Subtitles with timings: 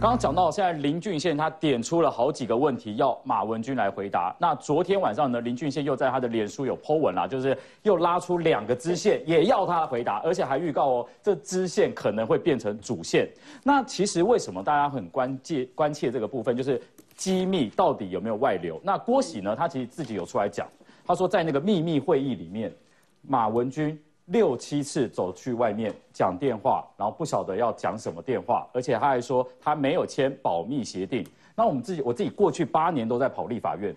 [0.00, 4.34] 刚刚讲到，现在林俊宪他点出了好几个问题，要马文君来回答。
[4.38, 13.28] 那昨天晚上呢，林俊宪又在他的脸书有 po 文啦，就是又拉出两个支线，也要他回答，而且还预告哦，这支线可能会变成主线。
[13.62, 16.80] 那其实为什么大家很关切关切这个部分，就是
[17.14, 18.80] 机密到底有没有外流？
[18.82, 20.66] 那郭喜呢，他其实自己有出来讲，
[21.06, 22.74] 他说在那个秘密会议里面，
[23.20, 24.00] 马文君。
[24.30, 31.26] 六七次走去外面讲电话，然后不晓得要讲什么电话，而且他还说他没有签保密协定。
[31.56, 33.94] 那我们自己，我自己过去八年都在跑立法院，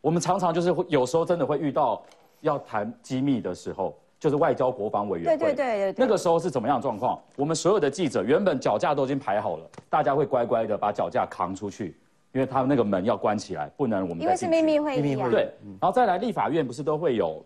[0.00, 2.00] 我们常常就是会有时候真的会遇到
[2.42, 5.36] 要谈机密的时候，就是外交国防委员会。
[5.36, 7.20] 对对对那个时候是怎么样状况？
[7.36, 11.96] 我们所有的记者原本脚架都已经排好了，大家会乖乖的把脚架扛出去，
[12.32, 15.28] 因为他们那个门要关起来，不能我们因为是秘密会议啊。
[15.28, 17.44] 对，然后再来立法院不是都会有。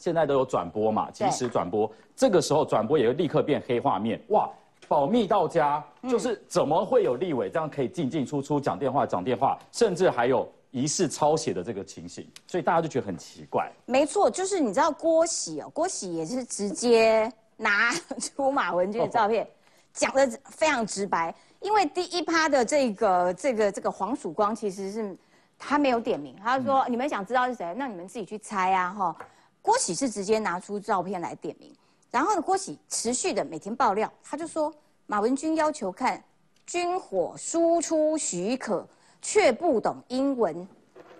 [0.00, 4.48] 现在都有转播嘛，即时转播，这个时候转播也会立刻变黑画面，哇，
[4.88, 13.70] 保密到家，就是怎么会有立委这样可以进进出出讲电话讲电话，甚至还有疑似抄写的这个情形，所以大家就觉得很奇怪。
[13.84, 19.46] 没错，就是你知道郭喜哦，郭喜也是直接拿出马文君的照片，
[19.92, 25.14] 讲的非常直白，因为第一趴的这个这个这个黄曙光其实是
[25.58, 29.16] 他没有点名，他说你们想知道是谁，那你们自己去猜啊，哈。
[29.62, 31.70] 郭喜是直接拿出照片来点名，
[32.10, 34.72] 然后呢，郭喜持续的每天爆料，他就说
[35.06, 36.22] 马文君要求看
[36.66, 38.86] 军火输出许可，
[39.20, 40.66] 却不懂英文，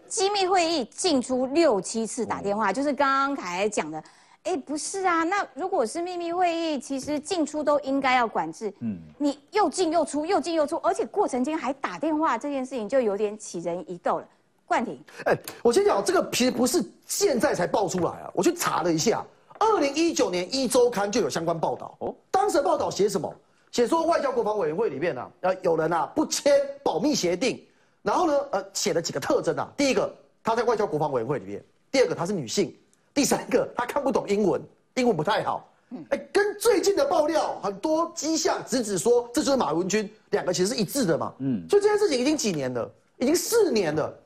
[0.08, 4.02] 机密会议进出六七次打电话，就是刚刚凯讲的，
[4.44, 14.26] 哎，不是啊，那如果是秘密会议，其实进出都应该要管制，嗯，你又进又出，又进又出，而且过程间还打电话，这件事情就有点起人疑窦了。
[14.70, 18.30] 冠廷，哎，我先讲这个，其实不是现在才爆出来啊。
[18.32, 19.26] 我去查了一下，
[19.58, 21.96] 二零一九年一周刊就有相关报道。
[21.98, 23.34] 哦，当时报道写什么？
[23.72, 26.52] 写说外交国防委员会里面呢，呃，有人啊不签
[26.84, 27.60] 保密协定，
[28.00, 29.68] 然后呢，呃，写了几个特征啊。
[29.76, 31.60] 第一个，他在外交国防委员会里面；
[31.90, 32.68] 第二个，他是女性；
[33.12, 34.62] 第三个，他看不懂英文，
[34.94, 35.68] 英文不太好。
[35.90, 41.34] 嗯，哎，跟最近的爆料很多迹象直指说，这就是马文君，两个其实是一致的嘛。
[41.40, 42.88] 嗯，所以这件事情已经几年了，
[43.18, 44.16] 已经四年了。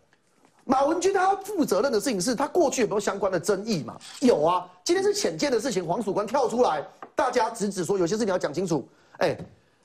[0.67, 3.97] 马文君他要负责任的事情是他过去有没有相关的争议嘛？
[4.21, 6.83] 有啊，今天是浅见的事情，黄曙光跳出来，
[7.15, 8.89] 大家直指说有些事情要讲清楚。
[9.19, 9.37] 哎，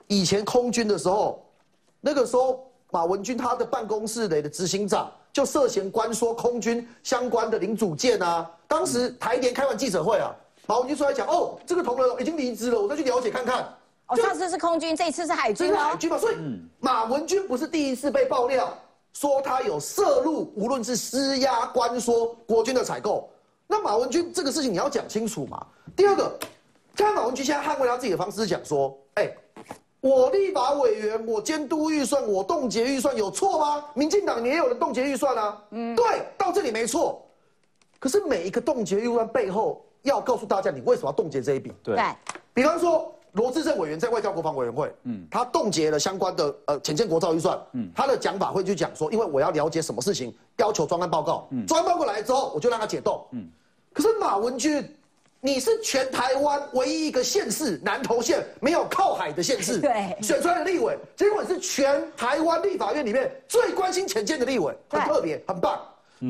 [0.08, 1.46] 以前空军的时候，
[2.00, 8.50] 那个时候马文君他的办公室里的执行长就涉嫌关说空军相关的零组件啊。
[8.68, 10.34] 当时台联开完记者会啊，
[10.66, 13.68] 马文君出来讲哦，这个同仁已经离职了，我再去了解看看。
[14.08, 16.38] 哦，上次是空军，这一次是海军海军嘛，所以
[16.80, 18.74] 马文君不是第一次被爆料。
[19.20, 23.30] 说他有涉入，无论是施压、关说国军的采购，
[23.68, 25.68] 那马文君这个事情你要讲清楚嘛。
[25.94, 26.40] 第二个，
[26.96, 29.30] 看马文君现在捍卫他自己的方式讲说，哎，
[30.00, 33.84] 我立法委员，我监督预算，我冻结预算有错吗？
[33.94, 37.22] 民进党也有人冻结预算啊，嗯，对，到这里没错。
[38.00, 41.74] 可是每一个冻结预算背后，要告诉大家你为什么要冻结这一笔？
[41.84, 42.02] 对，
[42.54, 43.14] 比方说。
[43.34, 53.48] 罗志正委员在外交国防委员会，嗯，他冻结了相关的呃浅见国造预算，嗯，他的讲法会去讲说，因为我要了解什么事情，要求专案报告，嗯，专案报告来之后，我就让他解冻，嗯，
[53.94, 54.84] 可是马文君，
[55.42, 65.80] 你是全台湾唯一一个县市南投县没有靠海的县市， 对，选出来的立委，结果你是全台湾立法院里面最关心浅见的立委，很特别，很棒，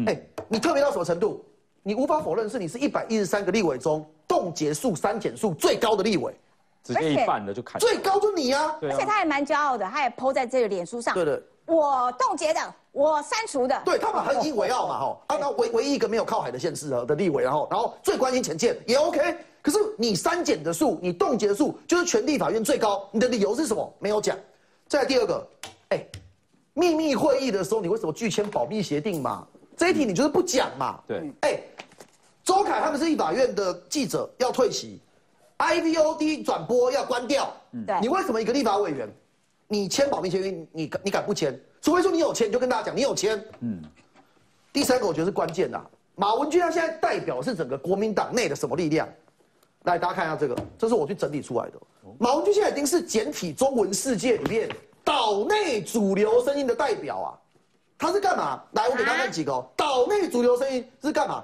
[0.05, 1.43] 哎，你特别到什么程度？
[1.81, 6.35] 你无法否认是你是一百一十三个立委中冻结数删减数最高的立委。
[6.83, 8.77] 直接一半的就砍，最高就你啊！
[8.81, 11.13] 而且他还蛮骄傲的，他也 PO 在这个脸书上。
[11.13, 13.81] 对的，我冻结的，我删除的。
[13.85, 15.17] 对他们很引为傲嘛，哈！
[15.27, 19.35] 啊，那唯唯一一个没有靠海的县市的立委，然后然后最关心前建也 OK。
[19.61, 23.93] 可是你删减的数，你冻结的数，就是全立法院最高，你的理由是什么？
[23.99, 24.37] 没有讲。
[24.87, 25.47] 再来第二个，
[25.89, 26.03] 哎，
[26.73, 29.45] 秘密会议的时候，你为什么拒签保密协定嘛？
[29.75, 30.99] 这一题你就是不讲嘛？
[31.05, 31.59] 对，哎，
[32.43, 34.99] 周凯他们是立法院的记者，要退席。
[35.59, 37.53] I V O D 转播要关掉，
[38.01, 39.09] 你为什么一个立法委员，
[39.67, 41.57] 你签保密协议，你你敢不签？
[41.81, 43.43] 除非说你有签，你就跟大家讲你有签。
[43.59, 43.81] 嗯，
[44.71, 45.81] 第三个我觉得是关键的，
[46.15, 49.07] 马文君他现在代表是整个国民党内的什么力量？
[49.83, 51.73] 来，大家看一下这个，这是我去整理出来的。
[52.17, 54.69] 马文君现在已经是简体中文世界里面
[55.03, 57.27] 岛内主流声音的代表啊，
[57.97, 58.63] 他是干嘛？
[58.71, 61.43] 来，我给大家看几个，岛内主流声音是干嘛？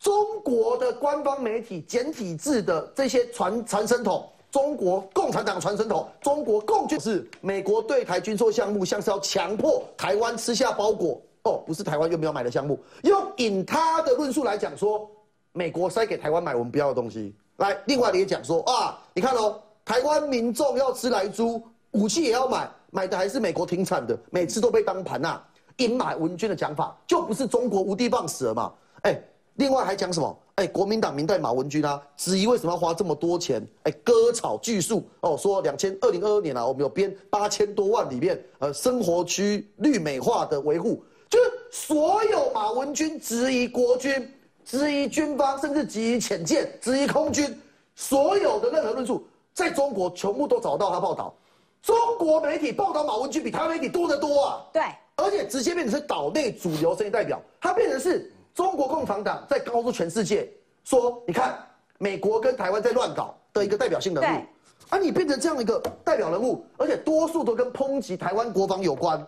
[0.00, 15.10] 中国的官方媒体简体字的这些传传声筒，中国共产党传声筒，中国共军是美国对台军售项目，像是要强迫台湾吃下包裹哦，不是台湾又没有买的项目，用引他的论述来讲说，
[15.52, 17.34] 美国塞给台湾买我们不要的东西。
[17.56, 21.60] 来，另外也讲说啊，你看哦，台湾民众要吃来猪，
[21.90, 25.42] 武器也要买，买的还是美国停产的，每次都被当盘呐。
[25.76, 28.72] 阴马文君的讲法就不是中国无的放矢了嘛？
[29.02, 29.20] 哎，
[29.58, 30.38] 另外还讲什么？
[30.54, 33.60] 哎，国民党明代马文君啊，质疑为什么要花这么多钱？
[33.82, 44.32] 哎，割草巨树哦，说两千二零二二年啊，我们有编八千多万里面，呃，生活区绿美化的维护，就是所有马文君质疑国军、
[44.64, 47.60] 质疑军方，甚至质疑潜舰、质疑空军，
[47.96, 51.34] 所有的任何论述，在中国全部都找到他报道。
[51.82, 54.66] 中国媒体报道马文君比台湾媒体多得多啊！
[54.72, 54.82] 对，
[55.16, 58.32] 而且直接变成是岛内主流声音代表，他变成是。
[58.58, 60.50] 中国共产党在告诉全世界
[60.82, 61.56] 说：“你看，
[61.96, 64.42] 美国跟台湾在乱搞的一个代表性人物，
[64.88, 69.24] 啊，你变成这样一个代表人物，而且多数都跟抨击台湾国防有关，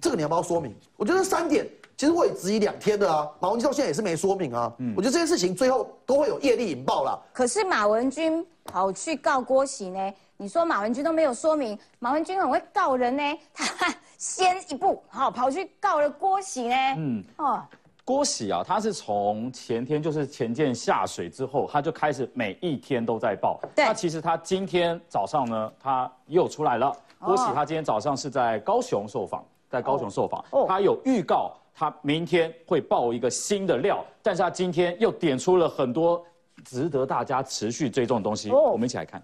[0.00, 0.74] 这个你要不要说明？
[0.96, 1.64] 我觉得三点，
[1.96, 4.74] 其实我也质疑两天的啊，马文君到现在也是没说明啊。
[4.78, 7.16] 嗯我觉得这件事情最后都会有业力引爆了。
[7.32, 10.12] 可是马文君跑去告郭喜呢？
[10.36, 13.22] 你说马文君都没有说明，马文君很会告人呢，
[13.52, 16.74] 他 先一步好跑去告了郭喜呢。
[16.96, 17.62] 嗯，哦。
[18.04, 23.58] 郭喜啊，他是从前天就是前舰下水之后，他就开始每一天都在报。
[23.74, 26.94] 那其实他今天早上呢，他又出来了。
[27.18, 36.22] 郭喜他今天早上是在高雄受访，在高雄受访，他有预告他明天会爆一个新的料，但是他今天又点出了很多
[36.62, 38.50] 值得大家持续追踪的东西。
[38.50, 39.22] 我们一起来看。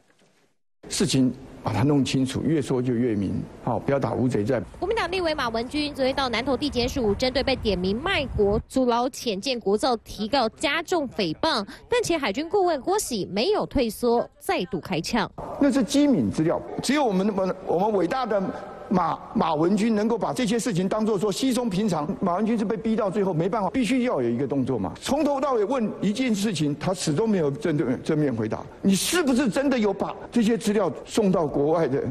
[0.88, 1.30] 事情
[1.62, 3.42] 把它弄清楚，越说就越明。
[3.62, 4.62] 好，不要打乌贼战。
[4.78, 15.30] 国民党立委马文君昨天到南投地检署，针对被点名卖国、阻挠潜舰国造提告加重诽谤，但前海军顾问郭喜没有退缩，再度开枪。
[15.60, 18.42] 那是机敏资料，只有我们我我们伟大的。
[18.90, 24.92] 马马文军能够把这些事情当做说稀松平常，马文军是被逼到最后没办法，必须要有一个动作嘛。
[25.00, 28.60] 从头到尾问一件事情，他始终没有正对正面回答。
[28.82, 32.02] 你是不是真的有把这些资料送到国外的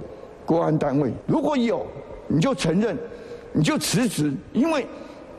[0.46, 1.12] 国安单位？
[1.28, 1.86] 如果有，
[2.28, 2.98] 你就承认，
[3.52, 4.88] 你就辞职，因为。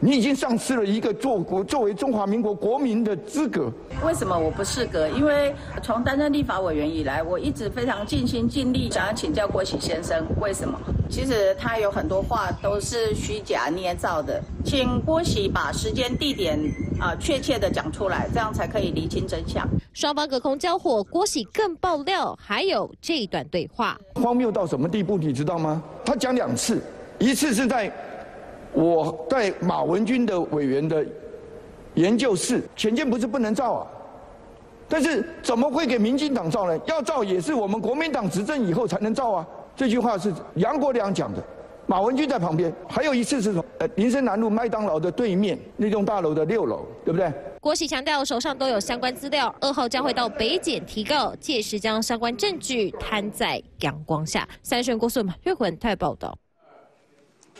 [0.02, 3.70] 你已经丧失了一个做国作为中华民国国民的资格。
[4.02, 5.06] 为什么我不适格？
[5.10, 10.78] 因为从担任立法委员以来，我一直非常尽心尽力，想要请教郭喜先生，为什么？
[11.10, 16.58] 其实他有很多话都是虚假捏造的，请郭喜把时间地点
[16.98, 19.68] 啊确切的讲出来，这样才可以厘清真相。
[19.92, 25.18] 双方隔空交火，郭喜更爆料，还有这一段对话，荒谬到什么地步？
[25.18, 25.82] 你知道吗？
[26.06, 26.80] 他讲两次，
[27.18, 27.92] 一次是在。
[28.72, 31.04] 我在马文君的委员的
[31.94, 33.86] 研究室，潜舰不是不能造啊，
[34.88, 36.78] 但是怎么会给民进党造呢？
[36.86, 39.46] 要造也是我们国民党执政以后才能造啊。
[39.76, 41.42] 这句话是杨国良讲的，
[41.86, 42.72] 马文君在旁边。
[42.88, 43.64] 还有一次是从？
[43.78, 47.32] 呃，林森南路麦当劳的对面那栋大楼的六楼，对不对？
[47.60, 54.46] 郭喜强调手上都有相关资料，二号将会到北检提告，届时将相关证据摊在阳光下。
[54.62, 56.36] 三选郭素嘛，岳文泰报道。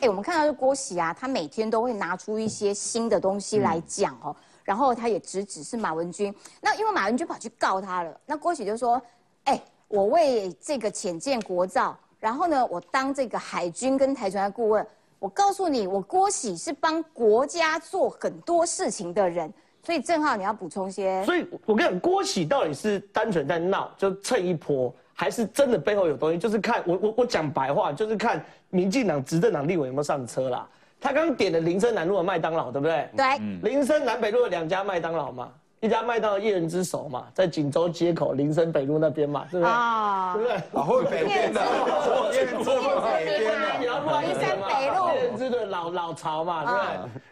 [0.00, 6.35] 哎，我们看到是郭喜啊，他每天都会拿出一些新的东西来讲哦，然后他也直指是马文君。
[6.61, 9.00] 那因为马文君跑去告他了，那郭喜就说
[9.44, 14.87] ：“哎，我为这个浅见国造，然后呢，我当这个海军跟台船的顾问。
[15.19, 19.52] 我告诉你，我郭喜是帮国家做很多事情的人。
[19.82, 21.23] 所以正好你要补充些。
[21.26, 24.90] 所以我跟你讲，郭喜到底是单纯在闹，就蹭一波。”
[25.21, 30.67] 还是真的背后有东西，就是看我我我讲白话，就是看民进党执政党立委有没有上车啦。
[30.99, 33.07] 他刚点的林森南路的麦当劳，对不对？
[33.15, 33.39] 对。
[33.71, 35.50] 林森南北路的两家麦当劳嘛，
[35.81, 39.71] 一家麦当劳一人之手嘛，在锦州街口林森北路那边嘛，对不对？
[39.71, 40.57] 啊，对不对？
[40.57, 42.75] 啊，会北边的，我先做
[43.05, 46.65] 北边的，你要不林森北路一人之的老老巢嘛，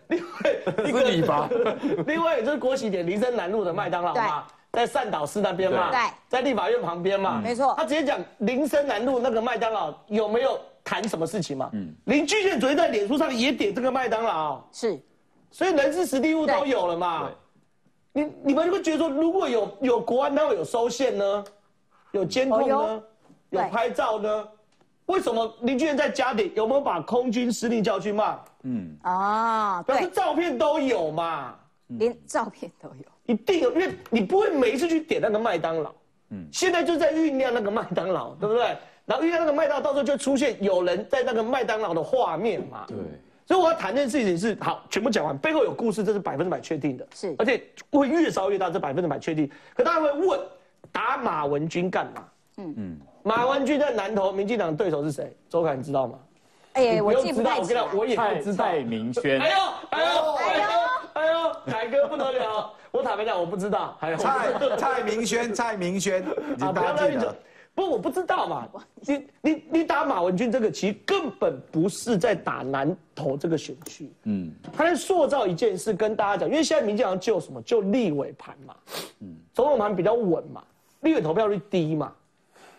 [0.07, 0.85] 对不对？
[0.85, 1.49] 另外是你吧？
[2.07, 4.45] 另外就是国喜点林森南路的麦当劳嘛。
[4.71, 7.75] 在善导寺那边嘛，对，在立法院旁边嘛，没错。
[7.77, 11.71] 他直接讲林森南路那个麦当劳有没有谈什么事情嘛？
[11.73, 15.01] 嗯，林俊宪昨天在脸书上也点这个麦当劳，是，
[15.51, 17.31] 所以人事实地物都有了嘛。
[18.13, 21.45] 你你们会觉得说，如果有有国安单位有收线呢，
[22.13, 23.03] 有监控呢，
[23.51, 24.49] 有拍照呢，
[25.07, 28.39] 为什么林俊宪在家里有没有把空军司令叫去骂？
[28.65, 31.55] 嗯，啊，但是照片都有嘛，
[31.87, 33.05] 连照片都有。
[33.29, 35.93] 一定有，因为你不会每一次去点那个麦当劳，
[36.31, 38.77] 嗯，现在就在酝酿那个麦当劳，对不对？
[39.05, 42.97] 然后酝酿那个麦当劳，到时候就出现有人在那个麦当劳的画面嘛，对。
[43.47, 49.51] 所以我要谈这件事情是好，全部讲完，背后有故事，这是百分之百确定的，是，而且会越烧越大，这百分之百确定。
[49.75, 50.41] 可大家会问，
[50.91, 52.25] 打马文君干嘛？
[52.59, 55.35] 嗯嗯，马文君在南投，民进党对手是谁？
[55.49, 56.19] 周凯你知道吗？
[56.75, 57.77] 哎，我记不太清。
[57.95, 58.65] 我也不知道。
[58.65, 59.41] 蔡明轩。
[59.41, 59.57] 哎呦，
[59.91, 60.79] 哎呦，哎呦，哎呦，
[61.67, 62.73] 凯哥不得了。
[62.91, 63.97] 我坦白讲，我不知道。
[64.01, 66.23] 还有蔡蔡明轩，蔡明轩，
[66.61, 67.35] 啊，不要乱讲。
[67.75, 68.69] 不，我不知道嘛。
[69.03, 74.11] 你你你打马文君这个棋，根本不是在打南投这个选区。
[74.25, 78.75] 嗯，他在塑造一件事，跟大家讲，因为现在民进党就什么，就立委盘嘛。
[79.21, 80.65] 嗯，总统盘比较稳嘛，
[81.03, 82.13] 立委投票率低嘛，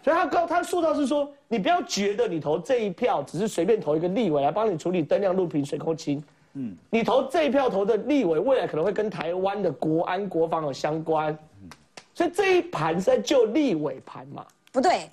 [0.03, 6.21] 所以他告他塑造是说，你不要觉得你投这一票只是随便投一个立委来帮你处理灯亮路平水空清。
[6.53, 11.37] 嗯，你投这一票投的立委，未来可能会跟台湾的国安国防有相关。
[12.13, 14.45] 所以这一盘是在救立委盘嘛？
[14.71, 15.09] 不对，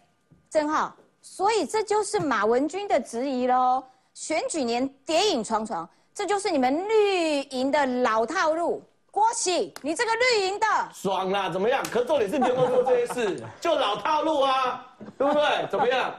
[0.50, 3.84] 郑浩，所以这就是马文君的质疑喽。
[4.12, 8.82] 选举年谍影重重，这就是你们绿营的老套路。
[9.16, 11.82] 郭喜，你这个绿营的爽啦，怎么样？
[11.90, 13.42] 可重点是你有没有做这些事？
[13.58, 15.66] 就老套路啊，对不对？
[15.70, 16.12] 怎么样？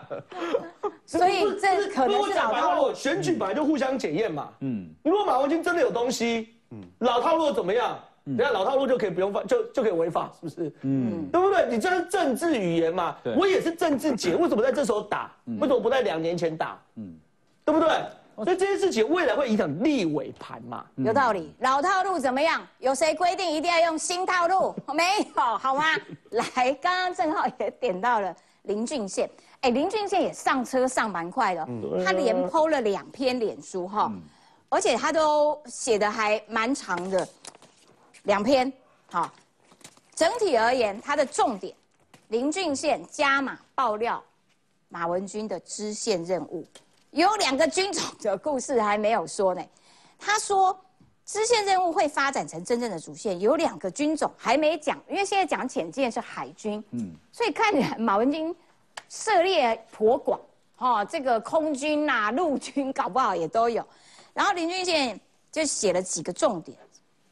[1.05, 2.91] 所以这可能是老套路。
[2.95, 4.49] 选举本来就互相检验嘛。
[4.61, 7.99] 嗯，如果马文君真的有东西，嗯，老套路怎么样？
[8.23, 10.73] 人家老套路就可以不用犯，就就可以违法，是不是？
[10.81, 11.67] 嗯，对不对？
[11.69, 13.15] 你这是政治语言嘛？
[13.37, 15.31] 我也是政治解， 为什么在这时候打？
[15.59, 16.81] 为什么不在两年前打？
[16.95, 17.15] 嗯，
[17.63, 17.89] 对不对？
[18.43, 20.85] 所以这件事情未来会影响立委盘嘛？
[20.97, 21.53] 有道理。
[21.59, 22.65] 老套路怎么样？
[22.79, 24.75] 有谁规定一定要用新套路？
[24.93, 25.03] 没
[25.35, 25.83] 有，好吗？
[26.31, 29.29] 来，刚刚正好也点到了林俊宪。
[29.61, 31.67] 哎，林俊宪也上车上蛮快的，
[32.05, 34.11] 他连剖了两篇脸书哈，
[34.69, 37.27] 而且他都写的还蛮长的。
[38.23, 38.71] 两篇，
[39.09, 39.31] 好，
[40.13, 41.73] 整体而言，他的重点，
[42.27, 44.23] 林俊宪加码爆料，
[44.89, 46.63] 马文君的支线任务，
[47.11, 49.63] 有两个军种的故事还没有说呢。
[50.19, 50.77] 他说，
[51.25, 58.55] 支线任务会发展成真正的主线，有两个军种还没讲，因为现在讲浅见是海军，嗯，所以看起来马文君
[59.09, 60.39] 涉猎颇广，
[60.75, 63.85] 哈，这个空军呐、陆军搞不好也都有。
[64.33, 65.19] 然后林俊宪
[65.51, 66.77] 就写了几个重点。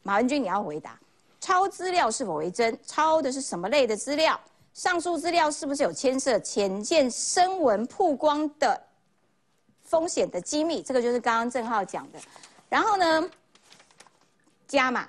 [0.02, 0.98] 马文君，你要回答：
[1.40, 2.78] 抄资料是否为真？
[2.86, 4.38] 抄的是什么类的资料？
[4.74, 8.80] 上述资料是不是有牵涉浅见声纹曝光的
[9.86, 10.82] 风险的机密？
[10.82, 12.18] 这个就是刚刚郑浩讲的。
[12.68, 13.30] 然后呢，
[14.66, 15.08] 加码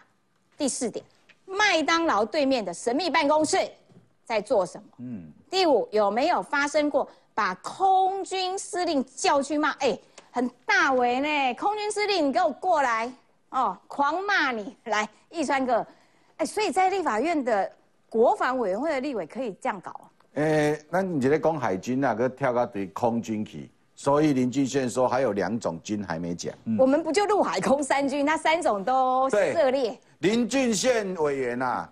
[0.57, 1.03] 第四点：
[1.45, 3.57] 麦当劳对面的神秘办公室
[4.23, 4.87] 在做什么？
[4.99, 5.31] 嗯。
[5.49, 9.71] 第五，有没有发生过把空军司令叫去骂？
[9.79, 9.97] 哎，
[10.29, 11.53] 很大为呢！
[11.55, 13.11] 空军司令，你给我过来！
[13.49, 15.87] 哦，狂骂你来，易川哥，
[16.35, 17.71] 哎，所以在立法院的
[18.09, 20.11] 国防委员会的立委可以这样搞？
[20.33, 26.53] 诶，那你在讲海军啊，个跳到对空军去，所以林俊宪说还有两种军还没讲。
[26.79, 29.99] 我们不就陆海空三军，那三种都涉猎。
[30.19, 31.89] 林俊宪委员呐，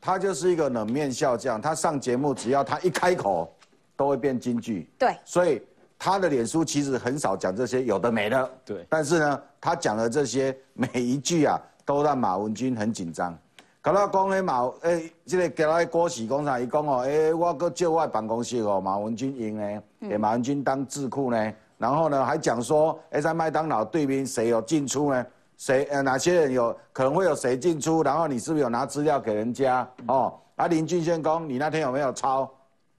[0.00, 3.52] 他就是一个冷面笑匠，他上节目只要他一开口，
[3.96, 4.88] 都会变京剧。
[4.98, 5.60] 对，所以。
[6.02, 8.86] 他的脸书其实很少讲这些有的没的，对。
[8.88, 13.38] 但是呢，他讲的这些每一句啊，都让马文君很紧张。
[13.82, 21.52] 搞到讲诶马，诶，这个给他郭喜工厂，伊讲哦，诶，我搁借我办公室哦，马文君用呢，给马文君当智库呢。
[21.78, 25.26] 然后呢，还讲说，诶，在麦当劳对面谁有进出呢？
[25.56, 28.02] 谁呃哪些人有可能会有谁进出？
[28.02, 29.86] 然后你是不是有拿资料给人家？
[30.06, 32.50] 哦，啊林俊宪公，你那天有没有抄？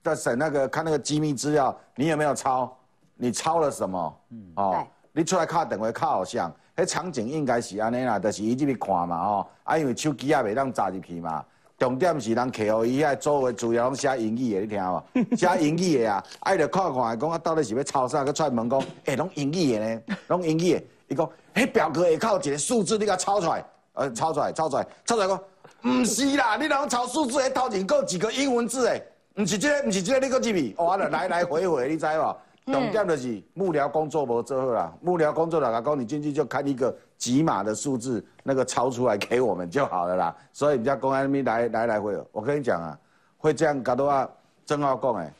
[0.03, 2.75] 在审那个看那个机密资料，你有没有抄？
[3.15, 4.19] 你抄了什么？
[4.55, 11.45] 哦，你出来看，等会看好像，迄场景应该是安尼啦，就是伊这边看嘛，哦，啊，因为手机也袂当插入去嘛。
[11.81, 15.03] 重点是人客户伊遐周围主要拢写英语的，你听无？
[15.35, 18.23] 写英语的啊，啊，伊就看看，讲啊，到底是要抄啥？
[18.23, 20.01] 佮出来问讲，诶， 拢英语的呢？
[20.27, 20.83] 拢英语的？
[21.07, 25.41] 伊讲，迄表格下靠一个数字，你甲抄出来，呃，抄出来，抄出来，抄出来讲，
[25.81, 29.03] 毋是啦，你若抄数字，迄头前够几个英文字诶？
[29.37, 32.37] 毋是这个，毋是这个，你搁入去，我了来来回回，你知无？
[32.71, 40.35] 重点就是幕僚工作无做好啦，幕僚工作啦，老公你进去就看一个几码的数字，那个抄出来给我们就好了啦。
[40.51, 42.97] 所以人家公安那边来来来回，我跟你讲啊，
[43.37, 44.29] 会这样搞的话，
[44.65, 45.33] 正好讲诶，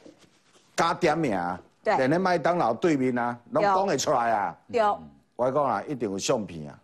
[0.76, 1.40] 加点名，
[1.84, 4.56] 连那麦当劳对面啊，拢讲会出来啊。
[4.72, 4.82] 对，
[5.36, 6.80] 我讲啊，一定有相片啊，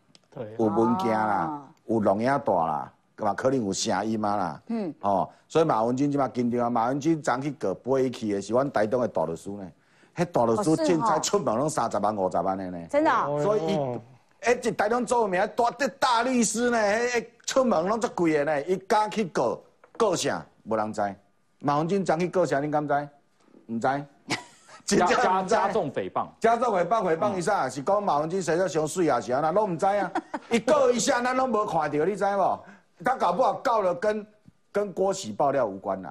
[0.58, 4.62] 有文件啦，有录影带啦，嘛可能有声音嘛啦。
[4.68, 9.68] 嗯，哦，所以马文君即马紧张啊，马文君昨去过飞去的是阮台东的大律师呢。
[10.16, 13.12] 迄大律师凊彩出门拢三十万五十万的呢，真的。
[13.44, 14.00] 所以伊，
[14.42, 18.64] 诶，一台中做名大的大律师呢，迄出门拢足贵的呢。
[18.64, 19.60] 伊敢去告
[19.98, 20.46] 告啥？
[20.64, 21.16] 无人知。
[21.60, 22.60] 马文军怎去告啥？
[22.60, 23.10] 你敢知？
[23.68, 23.88] 唔知。
[24.98, 29.20] 加加加重诽谤，加重诽谤，诽谤一下是讲马文军生得上水啊？
[29.20, 29.52] 是安那？
[29.52, 30.12] 拢唔知啊。
[30.50, 32.66] 伊告一下，咱拢无看到，你知无？
[33.04, 34.26] 他搞不好告了跟
[34.72, 36.10] 跟郭喜爆料无关啦。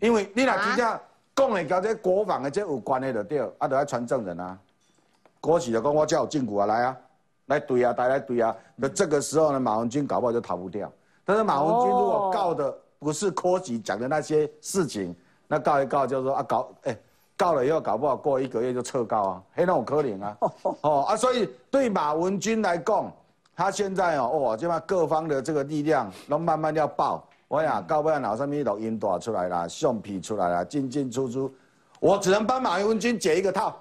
[0.00, 1.00] 因为你若真正。
[1.38, 4.58] 讲的交这国防的这有关的就对，啊，就要传证人啊。
[5.40, 6.96] 郭喜就讲我叫我禁锢啊，来啊，
[7.46, 8.54] 来对啊，带来对啊。
[8.74, 10.90] 那这个时候呢，马文君搞不好就逃不掉。
[11.24, 15.14] 但是马文君如果告的不是郭喜讲的那些事情，
[15.46, 16.96] 那告一告就说啊搞哎，
[17.36, 20.36] 告了以后搞不好过一个月就撤告啊，黑那种可怜啊。
[20.80, 23.12] 哦啊，所以对马文君来讲，
[23.54, 27.24] 他现在哦哦，就把各方的这个力量都慢慢要爆。
[27.48, 31.52] 我呀，到尾脑上面录音带出来了，相片出来了，进进出出，
[32.00, 33.76] 我只能帮马文君解一个套。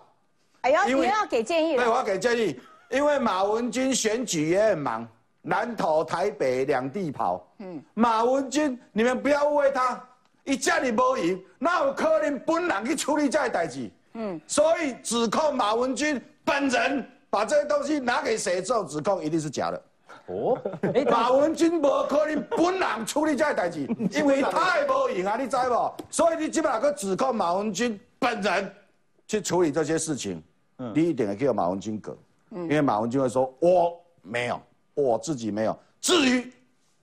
[0.66, 5.08] 哎呀，你要给建议对，我要给建议，因为马文君选举也很忙，
[5.44, 7.48] 南投、台北两地跑。
[7.60, 10.04] 嗯，马文君，你们不要误会他，
[10.44, 13.92] 一家里无赢，那有可能本人去处理这些代志。
[14.14, 19.80] 嗯，所以指控马文君本人把这些东西拿给谁做指控，一定是假的。
[20.26, 20.60] 哦，
[21.12, 23.82] 马文君无可能本人处理这代志，
[24.12, 25.94] 因为太无用啊，你知无？
[26.10, 28.74] 所以你基本上去指控马文君本人
[29.28, 30.42] 去处理这些事情，
[30.94, 32.14] 你一定会叫马文君搞，
[32.52, 34.60] 因为马文君会说我没有，
[34.94, 35.78] 我自己没有。
[36.02, 36.52] 至于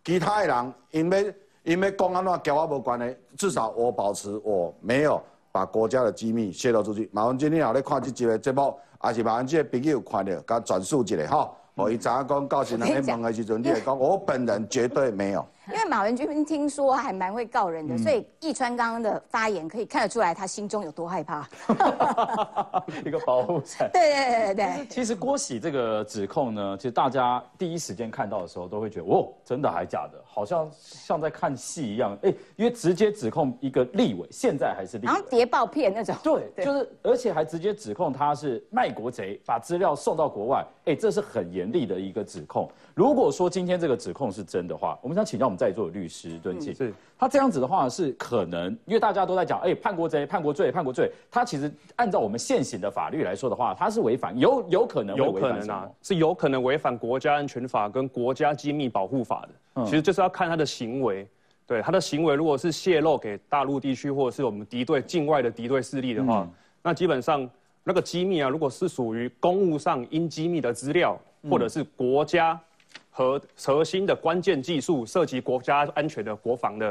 [0.04, 7.08] 其他的人，因为因为公安话跟我无关的，至少我保持我没有把国家的机密泄露出去。
[7.12, 11.50] 马文君，你好，你看这集的节目，还是马文君的朋友看到，甲转述一下哈。
[11.74, 15.46] 我一早讲告诉人家问的时阵，你会讲我本人绝对没有。
[15.72, 21.48] 因为马文君听说还蛮会告人的，所以易川刚刚的发言可以看得出来他心中有多害怕。
[23.04, 23.88] 一个保护伞。
[23.94, 30.20] 对对对对其实郭喜这个指控呢，其实大家第一时间看到的时候，都会觉得哦，真的还假的？
[30.24, 32.18] 好像像在看戏一样。
[32.22, 36.16] 哎，因为直接指控一个立委，现在还是立委，然后谍报片那种。
[36.24, 40.66] 对，就是而且还直接指控他是卖国贼，把资料送到国外。
[40.86, 42.68] 哎，这是很严厉的一个指控。
[42.94, 46.92] 如果说今天这个指控是真的话，我们想请教我们在座的律师敦庆，是。
[47.18, 59.84] 他这样子的话是可能，因为大家都在讲，哎，叛国贼、叛国罪、叛国罪，他其实按照我们现行的法律来说的话，他是违反，有有可能有可能啊，是有可能违反国家安全法跟国家机密保护法的。
[59.86, 61.26] 其实就是要看他的行为，
[61.66, 66.46] 对他的行为，如果是泄露给大陆地区或者是我们敌对境外的敌对势力的话，
[66.82, 67.48] 那基本上
[67.84, 72.60] 那个机密啊，如果是属于公务上应机密的资料，或者是国家。
[73.12, 76.90] 和核心的关键技术涉及国家安全的国防的，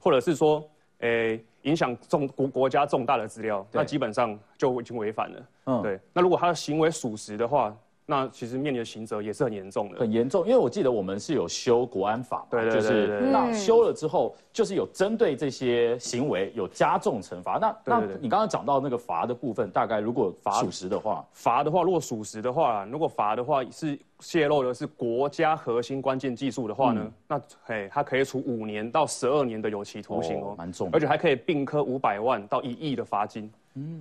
[0.00, 5.82] 或者是说，诶，影响重国国家重大的资料，那基本上就已经违反了。
[5.82, 7.72] 对，那如果他的行为属实的话。
[8.10, 10.42] 那其实面临的刑责也是很严重的，很严重。
[10.46, 17.58] 因为我记得我们是有修国安法，对对对，那修了之后，就是有针对这些行为有加重惩罚。
[17.58, 33.52] 那那你刚刚讲到那个罚的部分，大概如果罚属实的话，罚的话，如果属实的话，如果罚的话是泄露的是国家核心关键技术的话呢，那嘿，他可以处五年到十二年的有期徒刑哦，蛮重，而且还可以并科五百万到一亿的罚金。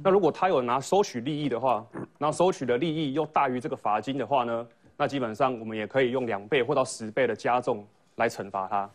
[0.04, 1.86] 那如果他有拿收取利益的话，
[2.18, 4.68] 那收取的利益又大于这个罚金的话呢？
[4.96, 7.86] 那基本上我们也可以用两倍或到十倍的加重
[8.16, 8.90] 来惩罚他。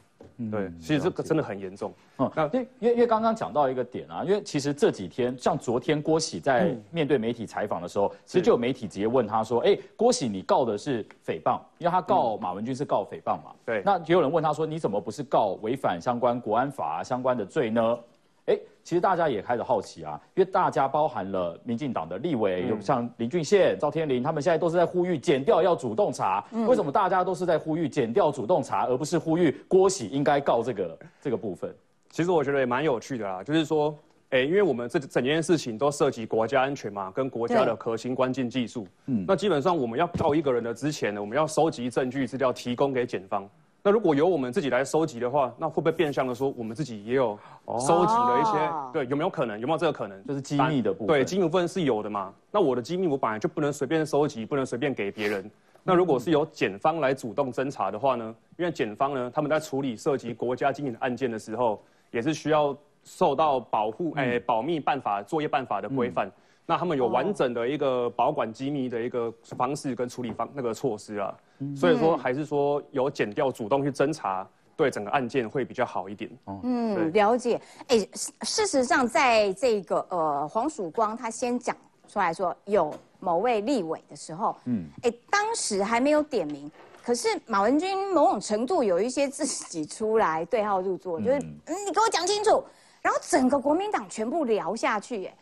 [0.50, 1.92] 对，其实这个真的很严重。
[2.18, 13.82] 嗯，那因为因为刚刚讲到一个点啊，因为其实这几天像昨天郭喜在面对媒体采访的时候，其实就有媒体直接问他说：“哎，郭喜，你告的是诽谤，因为他告马文君是告诽谤嘛。”对。
[13.84, 17.98] 那也有人问他说：“你怎么不是告违反相关国安法相关的罪呢？”
[18.46, 26.44] 哎，其实大家也开始好奇啊，因为大家包含了民进党的立委，有像林俊宪、赵天麟，他们现在都是在呼吁减掉要主动查。
[26.66, 31.72] 为什么大家都是在呼吁减掉主动查，而不是呼吁郭喜应该告这个这个部分？
[32.10, 33.96] 其实我觉得也蛮有趣的啦，就是说，
[34.30, 38.88] 哎，因为我们这整件事情都涉及国家安全嘛，跟国家的核心关键技术。
[39.06, 43.48] 嗯，那基本上我们要告一个人的之前呢，我们要收集证据资料，提供给检方。
[43.84, 47.36] 那如果由我们自己来收集的话，那会不会变相的说，我们自己也有
[47.80, 48.72] 收集的一些？
[48.92, 49.58] 对，有没有可能？
[49.58, 50.24] 有没有这个可能？
[50.24, 51.08] 就是机密的部分。
[51.08, 52.32] 对，机密部分是有的嘛。
[52.52, 55.50] 那我的机密我本来就不能随便收集，不能随便给别人。
[55.82, 58.32] 那如果是由检方来主动侦查的话呢？
[58.56, 66.30] 因为检方呢，他们在处理涉及国家机密的案件的时候，也是需要受到保护，哎，保密办法、作业办法的规范。
[66.72, 71.36] 那他们有完整的一个保管机密的一个方式跟处理方那个措施啊，
[71.76, 76.30] 所以说还是说有减掉主动去侦查，对整个案件会比较好一点。
[76.62, 77.60] 嗯，了解。
[77.88, 77.98] 哎，
[78.40, 81.76] 事实上在这个呃黄曙光他先讲
[82.08, 86.72] 出来说有某位立委的时候，嗯，哎，当时还没有点名，
[87.04, 92.64] 可是马文君某种程度有一些自己出来对号入座，就是嗯你给我讲清楚，
[93.02, 95.34] 然后整个国民党全部聊下去，哎。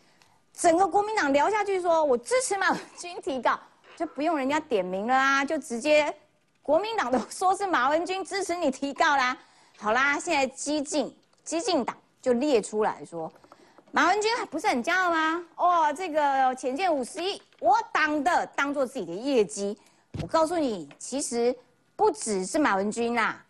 [0.60, 3.58] 整个国民党聊下去，说我支持马文君提告，
[3.96, 6.14] 就不用人家点名了啊，就直接
[6.60, 9.34] 国民党都说是马文君支持你提告啦。
[9.80, 13.32] 好啦，现在激进激进党就列出来说，
[13.90, 15.42] 马文君不是很骄傲吗？
[15.56, 19.78] 哦，这个浅见五十亿，我党的当做自己的业绩。
[20.20, 21.56] 我告诉你，其实
[21.96, 23.42] 不只是马文君啦，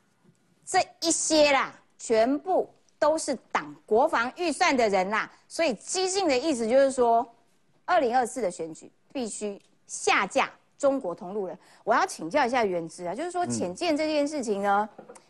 [0.64, 7.26] 这一些啦，全部都是党国防预算的人啦，所以激进的意思就是说，
[7.86, 11.58] 二零二四的选举必须下架中国同路人。
[11.82, 14.88] 我要请教一下原之啊，就是说浅见这件事情呢，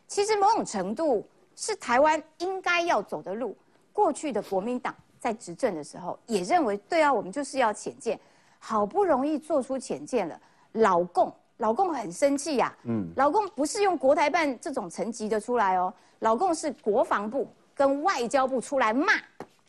[0.08, 3.56] 其实某种程度是台湾应该要走的路。
[3.92, 8.18] 过去的国民党在执政的时候也认为，对啊，我们就是要浅见，
[8.58, 10.40] 好不容易做出浅见了，
[10.72, 17.46] 老共老共很生气呀，嗯，老共不是用国台办这种层级的出来哦，老共是国防部
[17.80, 19.14] 跟外交部出来骂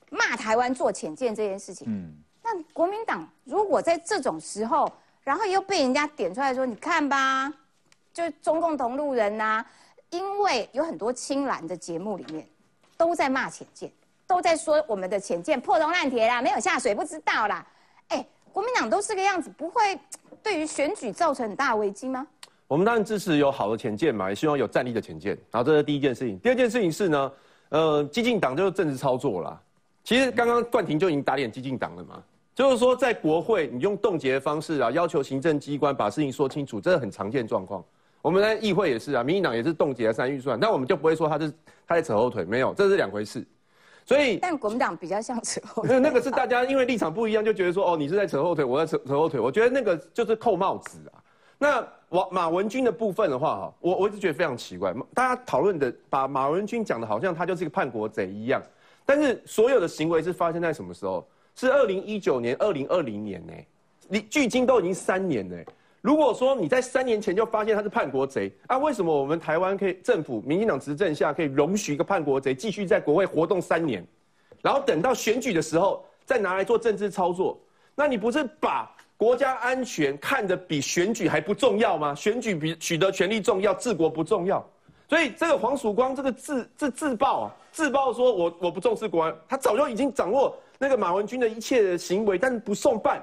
[0.10, 4.92] 骂台湾做浅见这件事情，嗯，那国民党如果在这种时候，
[5.24, 7.50] 然后又被人家点出来说，你看吧，
[8.12, 9.66] 就是中共同路人呐，
[10.10, 12.46] 因为有很多青蓝的节目里面
[12.98, 13.90] 都在骂浅见。
[14.28, 17.66] 都在说我们的浅见破铜烂铁啦，没有下水不知道啦。
[18.10, 19.98] 哎，国民党都是个样子，不会
[20.44, 22.28] 对于选举造成很大危机吗？
[22.68, 25.38] 我们当然支持有好的浅见嘛，也希望有战力的浅见。
[25.50, 26.38] 然后这是第一件事情。
[26.40, 27.32] 第二件事情是呢，
[27.72, 29.62] 呃，激进党就是政治操作啦。
[30.04, 37.84] 其实刚刚冠廷就已经打脸激进党了嘛，就是说在国会你用冻结的方式啊，要求行政机关把事情说清楚，这是很常见状况。
[38.22, 41.52] 我们在议会也是啊，民进党也是冻结了三预算，那我们就不会说他是
[41.88, 43.46] 他在扯后腿，没有，这是两回事。
[44.04, 46.00] 所以，但国民党比较像扯后腿。
[46.00, 49.40] 那个是大家因为立场不一样，就觉得说，哦，你是在扯后腿，我在扯扯后腿。
[49.40, 51.21] 我觉得那个就是扣帽子啊。
[51.62, 58.60] 那马马文君的部分的话，哈，我我一直觉得非常奇怪，大家讨论的把马文君讲的好像他就是一个叛国贼一样。
[59.06, 61.24] 但是所有的行为是发生在什么时候？
[61.54, 63.54] 是二零一九年、二零二零年呢？
[64.08, 65.56] 你距今都已经三年呢。
[66.02, 74.04] 如果说你在三年前就发现他是叛国贼，啊，为什么我们台湾可以政府民进党执政下可以容许一个叛国贼继续在国会活动三年，
[74.64, 77.60] 然后等到选举的时候再拿来做政治操作？
[77.94, 82.16] 那你不是把国家安全看着比选举还不重要吗？
[82.16, 84.68] 选举比取得权力重要，治国不重要。
[85.08, 93.22] 所以这个黄曙光这个自自自爆啊，自爆说我我不重视国安，他早就已经掌握那个马文君的一切的行为，但是不送办。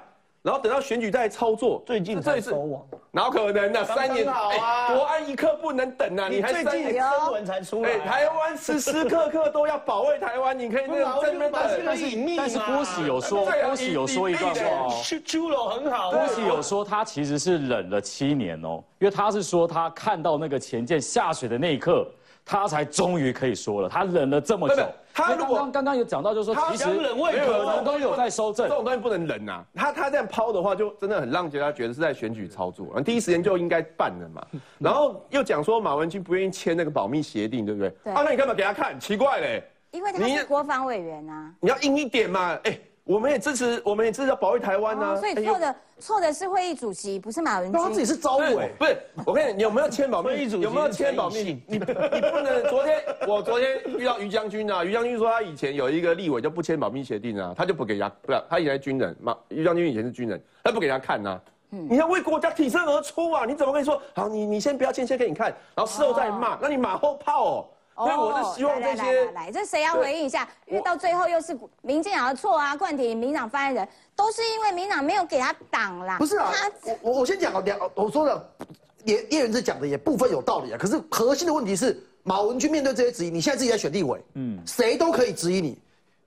[0.49, 3.85] 然后等到选举再操作，最近才收网，哪可能呢？
[3.85, 6.27] 三年好啊，国安一刻不能等啊！
[6.31, 11.83] 你还最近新闻才出来，台湾时时刻刻都要保卫台湾，你可以那个正面但是
[12.35, 16.13] 但是郭喜有说，郭喜有说一段话哦，出楼很好。
[16.13, 22.11] 郭喜有说他其实是忍了七年哦，因为他是说他看到那个前舰下水的那一刻。
[22.49, 24.83] 他才终于可以说了，他忍了这么久。
[25.13, 29.63] 他如果刚刚有讲到，就是说其实忍可能都有在收证，这种东西不能忍呐。
[29.75, 34.47] 他他这样抛的话，就真的很让大家觉得是在选举操作，然后第一时间就应该办了嘛。
[34.79, 37.91] 然后又讲说马文君不愿意签那个保密协定，对不对？
[38.03, 38.13] 对。
[38.15, 38.99] 啊，那你干嘛给他看？
[38.99, 39.63] 奇怪嘞。
[39.91, 41.53] 因为他是国防委员啊。
[41.61, 42.79] 你要硬一点嘛，哎。
[43.09, 45.17] 我们也支持，我们也支持要保卫台湾呢。
[45.17, 47.81] 所以错的错的是会议主席，不是马文君。
[47.81, 48.99] 他自己是招委，不是。
[49.25, 50.29] 我跟你，你有没有签保密？
[50.29, 51.43] 会议主席有没有签保密？
[51.43, 52.69] 你你不能。
[52.69, 61.41] 昨天我昨天遇到于将军啊，于将军说他以前有一个立委就不签保密协定啊，他就不给他，不是他以前是军人嘛，于将军以前是军人，他不给他看呐。
[61.71, 61.87] 嗯。
[61.89, 63.47] 你要为国家挺身而出啊！
[63.47, 64.29] 你怎么可以说好？
[64.29, 67.67] 你你先不要签，先给你看，然后事后再骂，那你马后炮哦。
[67.99, 70.49] 所以我是希望这些，来，这谁要回应一下？
[70.67, 76.17] 因为到最后又是民进党的错啊，冠廷、民党发言人都是因为民党没有给他挡啦。
[76.17, 76.53] 不是啊，
[76.85, 78.51] 我我我先讲啊，两我说的
[79.05, 85.77] 叶叶元之讲的也部分有道理啊，可是核心的问题是马文君面对这些质疑，你现在自己在选立委，嗯，谁都可以质疑你，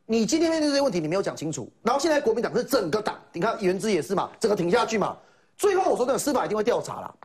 [0.05, 5.15] 你今天面对这些问题你没有讲清楚，然后现在国民党是整个党，你看元之也是嘛，整个挺下去嘛，
[5.57, 7.15] 最后我说真的司法一定会调查啦。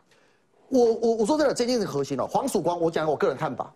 [0.68, 3.72] 我我我说真的，这件事核心哦，黄曙光，我讲我个人看法。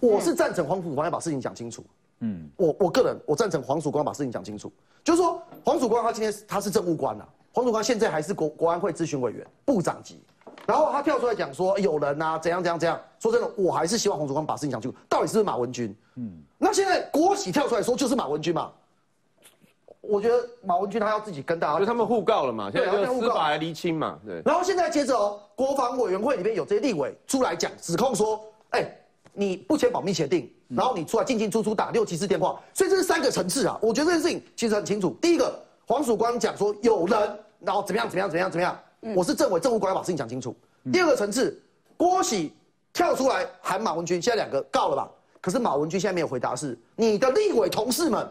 [0.00, 1.84] 我是赞成黄曙光要把事情讲清楚。
[2.22, 4.70] 嗯，我我个人我赞成黄曙光把事情讲清楚，
[5.02, 10.20] 就是说黄曙光他今天他是政务官呐，黄曙光现在还是国国安会咨询委员部长级，
[10.66, 15.96] 然后他跳出来讲说有人呐怎样怎样怎样，说真的我还是希望黄曙光把事情讲清楚，到底是不是马文君？
[16.16, 18.70] 嗯，那现在国喜跳出来说就是马文君嘛，
[20.02, 24.42] 我觉得马文君他要自己跟大家，就他们互告了嘛，现在就司法来厘清嘛，对。
[24.44, 28.94] 然后现在接着哦，国防委员会里面有这些立委出来讲指控说，哎。
[29.32, 33.78] 你不签保密协定，然后你出来进进出出打六七次电话，所以这是三个层次啊。
[33.80, 35.16] 我觉得这件事情其实很清楚。
[35.20, 38.78] 第一个，黄曙光讲说有人，然后怎么样怎么样怎么样怎么样，
[39.14, 40.54] 我是政委政务官要把事情讲清楚。
[40.92, 41.60] 第二个层次，
[41.96, 42.52] 郭喜
[42.92, 45.10] 跳出来喊马文君，现在两个告了吧？
[45.40, 48.28] 可是马文君现在没有回答，是你的立委同事们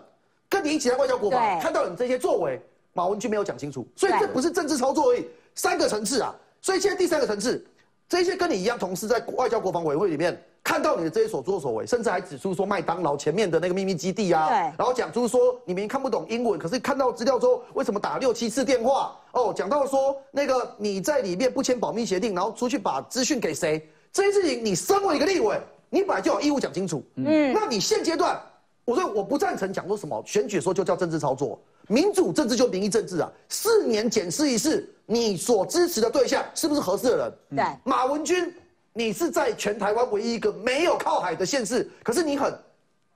[0.47, 2.61] 跟你一起在外交国防，看到你这些作为，
[2.93, 6.35] 马文君没有讲清楚，所以这不是政治操作而已，三个层次啊。
[6.61, 7.65] 所以现在第三个层次，
[8.07, 10.41] 这些跟你一样同事在外交国防委员会里面。
[10.63, 19.15] 看到你的这些所作所为，甚至还指出说麦当劳前面的那个秘密基地啊，然后讲出说你明明看不懂英文，可是看到资料之后，为什么打六七次电话？
[19.31, 23.87] 哦，讲到说那个你在里面不签保密协定，然后出去把资讯给谁？
[24.11, 27.03] 这些事情你身为一个立委，你本来就有义务讲清楚。
[27.15, 28.39] 嗯，那你现阶段
[28.85, 37.33] 我说我不赞成讲说什么选举的时候就叫政治操作，民主政治就民意政治啊，四年检视一次你所支持的对象是不是合适的人。
[37.57, 38.51] 对，马文君，
[38.99, 42.53] 你是在全台湾唯一一个没有靠海的县市，可是你很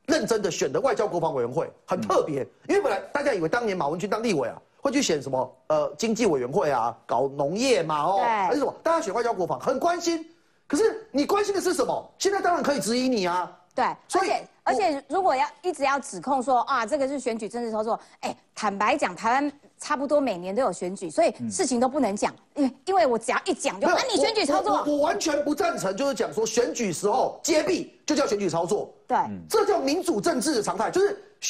[0.06, 4.62] 认真的选的外交国防委员会，很特别，因为本来大家以为当年马文君当立委啊。
[4.80, 5.58] 会去选什么？
[5.68, 8.76] 呃，经济委员会啊，搞农业嘛，哦，还是什么？
[8.84, 10.26] 大家选外交国防很关心，
[10.68, 12.14] 可是你关心的是什么？
[12.20, 13.50] 现在当然可以质疑你啊。
[13.74, 19.52] 对，所以而且如果要一直要指控说啊，这个是选举政治操作，哎，坦白讲，台湾
[19.84, 29.18] 差不多每年都有选举，所以事情都不能讲，因为因为我只要一讲就啊，你选举操作，我完全不赞成，就是讲说选举时候揭弊就叫选举操作，对，
[29.50, 31.08] 这叫民主政治的常态，就是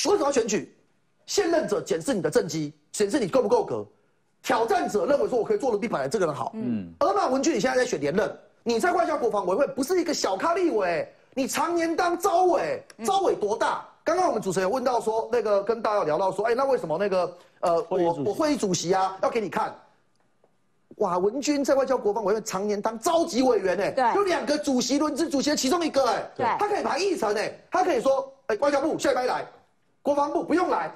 [0.09, 0.75] 为什么要选举？
[1.27, 2.73] 现任者检视你的政绩。
[2.91, 3.83] 显示你够不够格？
[4.43, 6.51] 挑战者认为说我可以做的比本来这个人好。
[6.53, 6.93] 嗯。
[6.99, 13.83] 而马文君你现在在选连任，你在外交国防委会不是一个小咖立委，你常年当招委，招委多大？
[14.03, 19.73] 刚刚我们主持人问到说，那个跟大家聊到说，哎，那为什么那个呃，我我会议主席啊，要给你看？
[20.97, 29.47] 马文君在外交国防委员常年当召集委员，呢，对，有两个主席轮值主席的其中一个，哎，对，他可以排议程，哎，他可以说，哎，外交部下礼拜来，
[30.01, 30.93] 国防部不用来。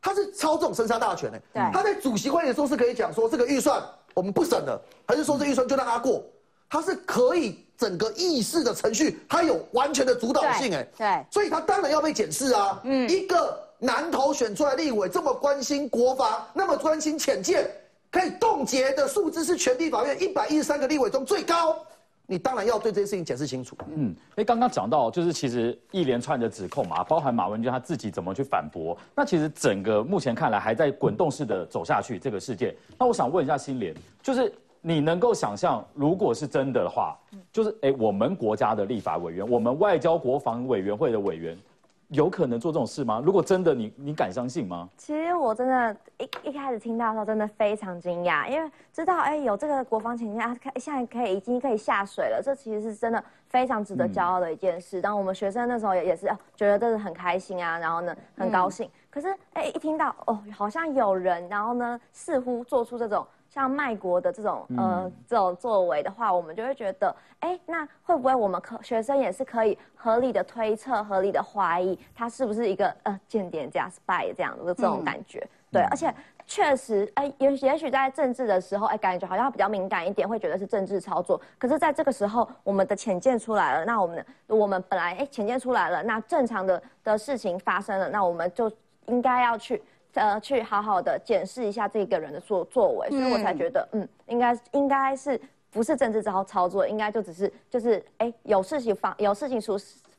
[0.00, 1.40] 他是操纵生杀大权的，
[1.72, 3.82] 他在主席会的时候是可以讲说这个预算
[4.14, 6.24] 我们不审了，还是说这预算就让他过？
[6.70, 12.80] 他是可以整个议事的程序，他有完全的主导性，哎，对，所以他当然要被检视啊。
[12.82, 17.70] 嗯，一个南投选出来立委这么关心国防，那么关心浅见，
[18.10, 21.76] 可以冻结的数字是全地法院一百一十三个立委中最高。
[22.30, 23.74] 你当然要对这些事情解释清楚。
[23.94, 28.94] 嗯，哎，刚刚讲到就是其实一连串的指控嘛，包含马文君他自己怎么去反驳。
[29.14, 32.76] 那其实整个目前看来还在滚动式的走下去这个事件。
[32.98, 37.16] 那我想问一下新莲，就是你能够想象，如果是真的的话，
[37.52, 41.56] 就是哎，我们国家的立法委员，我们外交国防委员会的委员。
[42.08, 43.22] 有可能做这种事吗？
[43.22, 44.88] 如果真的，你你敢相信吗？
[44.96, 55.02] 其实我真的，一一开始听到的时候，真的非常惊讶，因为知道哎有这个国防潜艇啊，现在可以已经可以下水了，这其实是真的非常值得骄傲的一件事。
[55.02, 58.88] 当我们学生那时候也也是觉得这是很开心啊，然后呢很高兴。
[59.10, 63.26] 可是哎一听到哦好像有人，然后呢似乎做出这种。
[63.48, 75.46] 像卖国的这种呃这种作为的话，我们就会觉得，哎，那会不会我们可学生也是可以合理的推测、合理的怀疑，他是不是一个呃间谍加 spy 这样的这种感觉？
[75.72, 76.14] 对，而且
[76.46, 81.40] 确实，哎，也也许在政治的时候，哎，感觉好像比较敏感一点，会觉得是政治操作。
[81.58, 88.70] 可是在这个时候，我们的浅见出来了，那我们我们本来哎浅见出来了，那正常的的事情发生了，那我们就
[89.06, 89.82] 应该要去。
[90.14, 95.40] 呃，去好好的检视一下这个人的作作为，所以我才觉得，嗯，应该应该是
[95.70, 99.76] 不是政治操操作，应该就只是就是哎，有事情发有事情出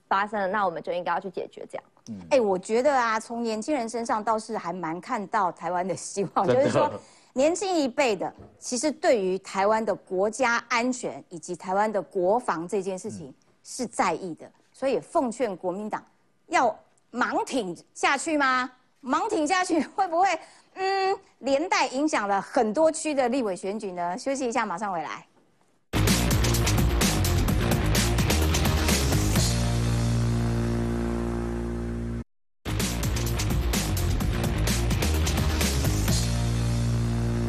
[0.07, 1.83] 发生了，那我们就应该要去解决这样。
[2.29, 6.89] 哎，我觉得啊，从年轻人身上倒是还蛮看到台湾的希望，就是说
[7.33, 16.03] 年轻一辈的其实对于台湾的国家安全以及台湾的国防这件事情是在意的，所以奉劝国民党
[16.47, 16.75] 要
[17.11, 18.71] 盲挺下去吗？
[19.01, 20.27] 盲挺下去会不会，
[20.75, 24.17] 嗯，连带影响了很多区的立委选举呢？
[24.17, 25.25] 休息一下，马上回来。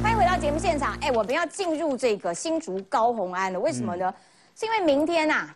[0.00, 0.96] 欢迎回到节目现场。
[1.00, 4.14] 哎，我们要进入这个新竹高红安了，为什么呢？
[4.54, 5.52] 是因为明天呐。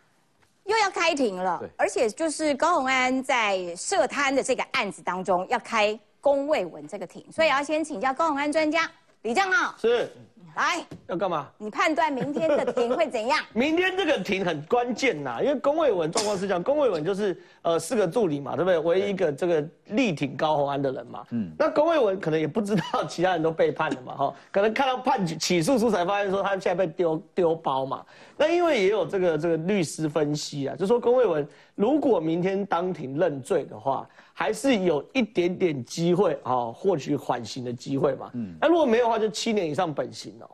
[0.74, 8.90] 又要开庭了，而且就是高鸿安在涉贪的这个案子当中要开公卫文这个庭，所以要先请教高鸿安专家
[9.22, 9.74] 李正浩。
[9.78, 10.10] 是。
[10.56, 11.48] 来，要干嘛？
[11.58, 13.40] 你判断明天的庭会怎样？
[13.54, 18.78] 明天这个庭很关键呐，因为龚卫文状况是这样，龚卫文就是呃四个助理嘛，对不对？
[18.78, 21.24] 唯一一个这个力挺高洪安的人嘛。
[21.30, 21.52] 嗯。
[21.58, 28.06] 那龚卫文可能也不知道其他人都背叛了嘛，哈，可能看到判起诉书才发现说他现在被丢丢包嘛。
[28.36, 34.08] 那因为也有这个这个律师分析啊，就说龚卫文如果明天当庭认罪的话。
[34.36, 38.32] 还是有一点点机会啊，获取缓刑的机会嘛。
[38.34, 40.50] 嗯，那如果没有的话，就七年以上本刑哦。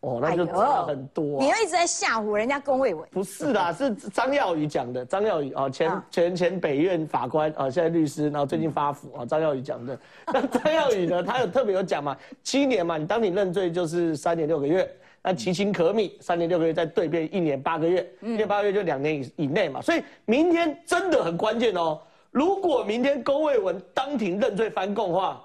[0.00, 1.40] 哦，那就差很多。
[1.40, 3.08] 你又一直在吓唬人家龚卫文。
[3.10, 5.06] 不是啦，是张耀宇讲的。
[5.06, 9.24] 张耀宇啊，前前前北院法官啊，现在律师，然后最近发福啊。
[9.24, 9.98] 张耀宇讲的。
[10.26, 14.86] 那张耀宇呢，他有特别有讲嘛，七年嘛，你当你认罪就是三年六个月，
[15.22, 19.80] 那其情可悯，三年六个月再对变一年八个月，一年八个月就两年以以内嘛。
[19.82, 22.00] 所以明天真的很关键哦。
[22.30, 25.44] 如果明天龚卫文当庭认罪翻供的话，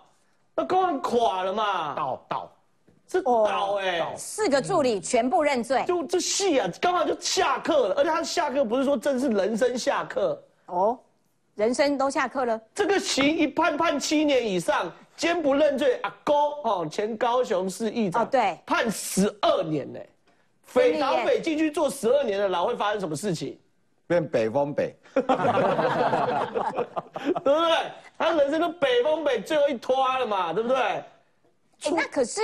[0.55, 1.95] 那公案垮了嘛？
[1.95, 2.51] 倒倒，
[3.07, 4.13] 是倒哎！
[4.15, 7.95] 四个助理全部认罪，就这戏啊，刚好就下课了。
[7.95, 10.99] 而且他下课不是说正是人生下课哦，
[11.55, 12.61] 人生都下课了。
[12.75, 19.99] 这个刑一判判七年以上，坚不认罪，阿勾哦，前高雄市议长哦对判十二年呢，
[20.63, 23.57] 匪党匪进去坐十二年的牢，会发生什么事情？
[24.05, 25.31] 变北风北， 对不
[27.43, 27.91] 对？
[28.17, 30.77] 他人生都北风北最后一拖了嘛，对不对？
[30.77, 31.05] 哎，
[31.85, 32.41] 那可是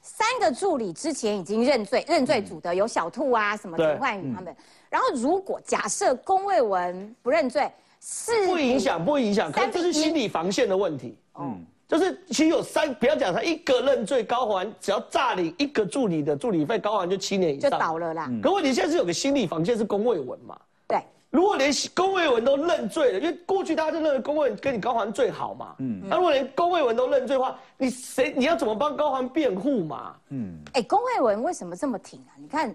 [0.00, 4.54] 三个助理之前已经认罪，认罪组的有小兔啊，什么对陈焕宇他们。
[4.88, 7.68] 然后如果假设龚卫文不认罪，
[8.00, 11.18] 是不影响，不影响，可是这是心理防线的问题。
[11.38, 17.76] 嗯，就是其实有三，不要讲他一个认罪，高环只要诈领一个助理的助理费，高环就七年以上就。
[17.76, 18.30] 倒了啦。
[18.40, 20.56] 可问题现在是有个心理防线是龚卫文嘛？
[20.86, 25.74] 对，如果连龚卫文都认罪了，因为过去大家就认为龚卫文跟你高环最好嘛。
[25.80, 30.14] 嗯，那如果连龚卫文都认罪的话，你谁你要怎么帮高环辩护嘛？
[30.28, 32.38] 嗯哎，龚卫文为什么这么挺啊？
[32.38, 32.72] 你看，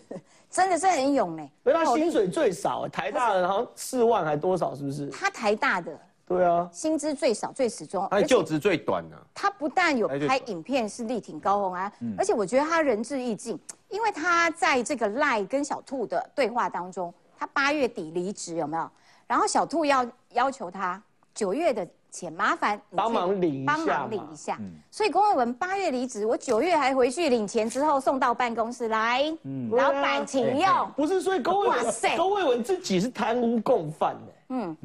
[0.50, 1.42] 真的是很勇呢。
[1.64, 5.08] 因为他薪水最少，台大的好像四万还多少，是不是？
[5.08, 5.92] 他台大的
[6.26, 12.14] 对啊，薪资最少最始终，他就职最短呢、他不但有拍影片是力挺高虹安，嗯。
[12.16, 13.58] 而且我觉得他仁至义尽，
[13.90, 18.90] 因为他在这个赖跟小兔的对话当中，他八月底离职有没有？
[19.26, 21.02] 然后小兔要要求他
[21.34, 24.58] 九月的钱，麻烦帮忙领一下帮忙领一下。
[24.90, 29.24] 所以龚伟文八月离职，我九月还回去领钱，之后送到办公室来，
[29.70, 30.90] 老板请用。
[30.96, 34.32] 不是，所以龚卫文龚卫文自己是贪污共犯的。
[34.48, 34.76] 嗯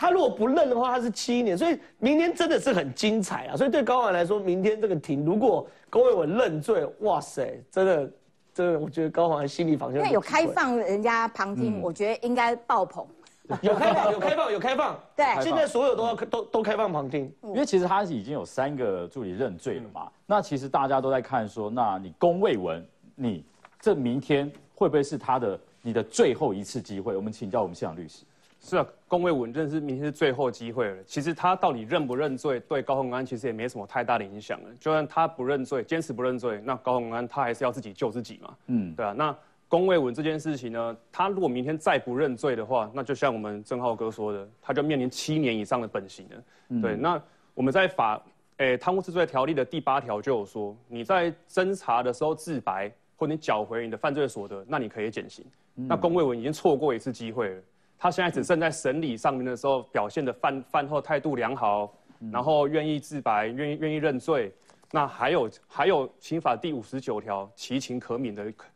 [0.00, 3.56] 他如果不认的话，他是七年，所以明天真的是很精彩啊！
[3.56, 8.10] 所以对高环来说，明天这个庭，如果龚卫文认罪，哇塞，真的，
[8.54, 13.04] 真的，我觉得高环心理防线因为有开，放人家旁听，我觉得应该爆棚。
[13.62, 15.00] 有开放，有开放，有开放。
[15.16, 17.32] 对现在所有都要都都开放旁听。
[17.42, 23.44] 因为其实他已经有三个助理认罪了嘛，那其实大家都在看说，那你龚卫文，你
[23.80, 27.16] 这明天会不会是他的你的最后一次机会？
[27.16, 28.22] 我们请教我们现场律师。
[28.68, 30.96] 是啊，龚卫文认是明天是最后机会了。
[31.04, 34.68] 其实他到底认不认罪，对高虹安其实也没什么太大的影响了。
[34.78, 38.54] 就算他不认罪，坚持不认罪，那高虹安他还是要自己救自己嘛。
[38.66, 39.14] 嗯，对啊。
[39.16, 39.34] 那
[39.68, 46.80] 龚卫文这件事情呢，他如果明天再不认罪的话，那就像我们郑浩哥说的，他就面临七年以上的本刑了。
[46.82, 47.18] 对，那
[47.54, 48.22] 我们在法
[48.58, 55.42] 诶贪污治罪条例的第八条就有说，你在侦查的时候自白，或你缴回你的犯罪所得，那你可以减刑。
[55.74, 57.62] 那龚卫文已经错过一次机会了。
[57.98, 61.92] 他现在只剩在审理上面的时候表现的饭饭后态度良好，
[62.30, 64.54] 然后愿意自白，愿意愿意认罪。
[64.90, 68.66] 那还有还有刑法第五十九条其情可悯的可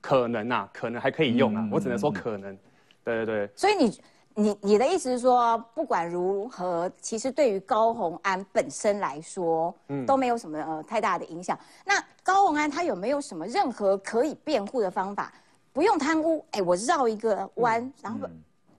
[0.00, 2.56] 可能啊，可能还可以用啊，我只能说可能。
[3.02, 4.00] 对对对，所以你
[4.34, 9.74] 你你的意思是说，不管如何，其实对于高虹安本身来说，
[10.06, 11.58] 都没有什么呃太大的影响。
[11.84, 15.32] 那高虹安他有没有什么任何可以辩护的方法？
[15.72, 18.18] 不用贪污，哎，我绕一个弯，然后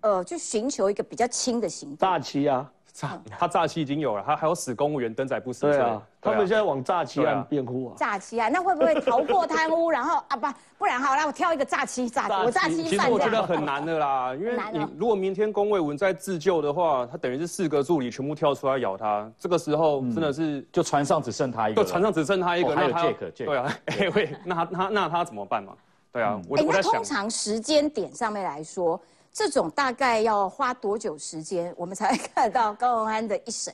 [0.02, 1.98] 呃，去寻求一个比较轻的刑度。
[1.98, 5.72] 诈欺啊，诈他诈欺已经有了，他还有死公务员登载不实罪。
[5.72, 7.94] 对啊，他们现在往诈欺案辩护啊。
[7.98, 9.92] 诈欺案，那会不会逃过贪污？
[9.92, 10.48] 然后啊不，
[10.80, 13.42] 不然好，那我挑一个诈欺诈，我诈欺其实我觉得。
[13.44, 25.74] 很难的啦，因为你如果明天龚卫文在自救的话，他等于是四个助理全部跳出来咬他，这个时候真的是就船上只剩他一个，就船上只剩他一个，哦还有那他对啊， 哎喂，那他那那他怎么办嘛？
[26.12, 29.00] 对啊，我哎，我在想那通，常时间点上面来说，
[29.38, 33.72] 这种大概要花多久时间，我们才会看到高鸿安的一审？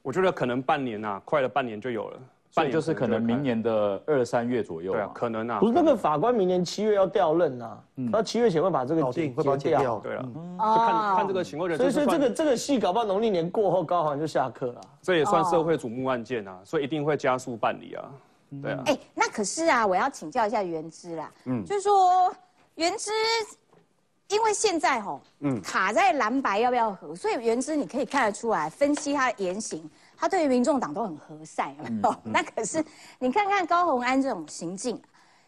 [0.00, 2.18] 我觉得可能半年呐，快了半年就有了，
[2.54, 5.10] 半年所以就是可能明年的二三月左右对啊，。
[5.14, 9.98] 可能啊不，是那个法官明年七月要调任啊，那七月前会把这个定会把它解解掉。
[9.98, 10.56] 对啊，嗯。
[10.56, 14.80] 就看看这个情况人，所以所以这算个这个戏搞不好农历年过后，高行就下课了。
[15.02, 18.10] 这也算社会瞩目案件啊，所以一定会加速办理啊，
[18.62, 18.82] 对啊。
[18.86, 22.34] 哎，那可是啊，我要请教一下原之啦，嗯，就是说
[22.76, 23.10] 原之，
[24.30, 32.16] 因为现在吼，嗯，卡在蓝白要不要合，所以原之你可以看得出来，分析他的言行，他对于民众党都很和善，有没有？
[32.24, 32.82] 那可是
[33.18, 35.00] 你看看高鸿安这种行径，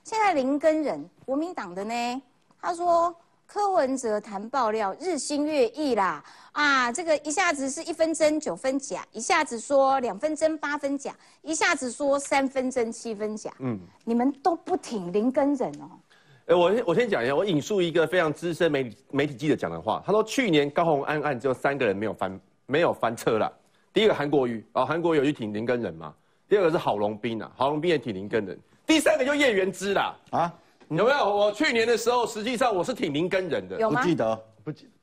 [0.03, 2.23] 现在林根人国民党的呢，
[2.61, 3.15] 他说
[3.47, 15.89] 柯文哲谈爆料日新月异啦，啊，这个一下子是一分真九分假，一下子说两分真八分假，一下子说三分真七分假，嗯，你们都不挺林根人哦。
[16.47, 23.51] 呃，我先我先讲一下，我引述一个非常资深媒媒体记者讲的话，他说去年高红安案只有三个人没有翻没有翻车了，
[23.93, 26.13] 第一个韩国瑜啊，韩国瑜有去挺林根人嘛，
[26.49, 30.53] 第二个是郝龙斌啊，郝龙斌也挺林根人，第三个就叶元之啦，啊，
[30.89, 31.37] 有没有？
[31.37, 34.03] 我去年的时候，实际上我是挺林根人的，有吗？
[34.03, 34.45] 不记得，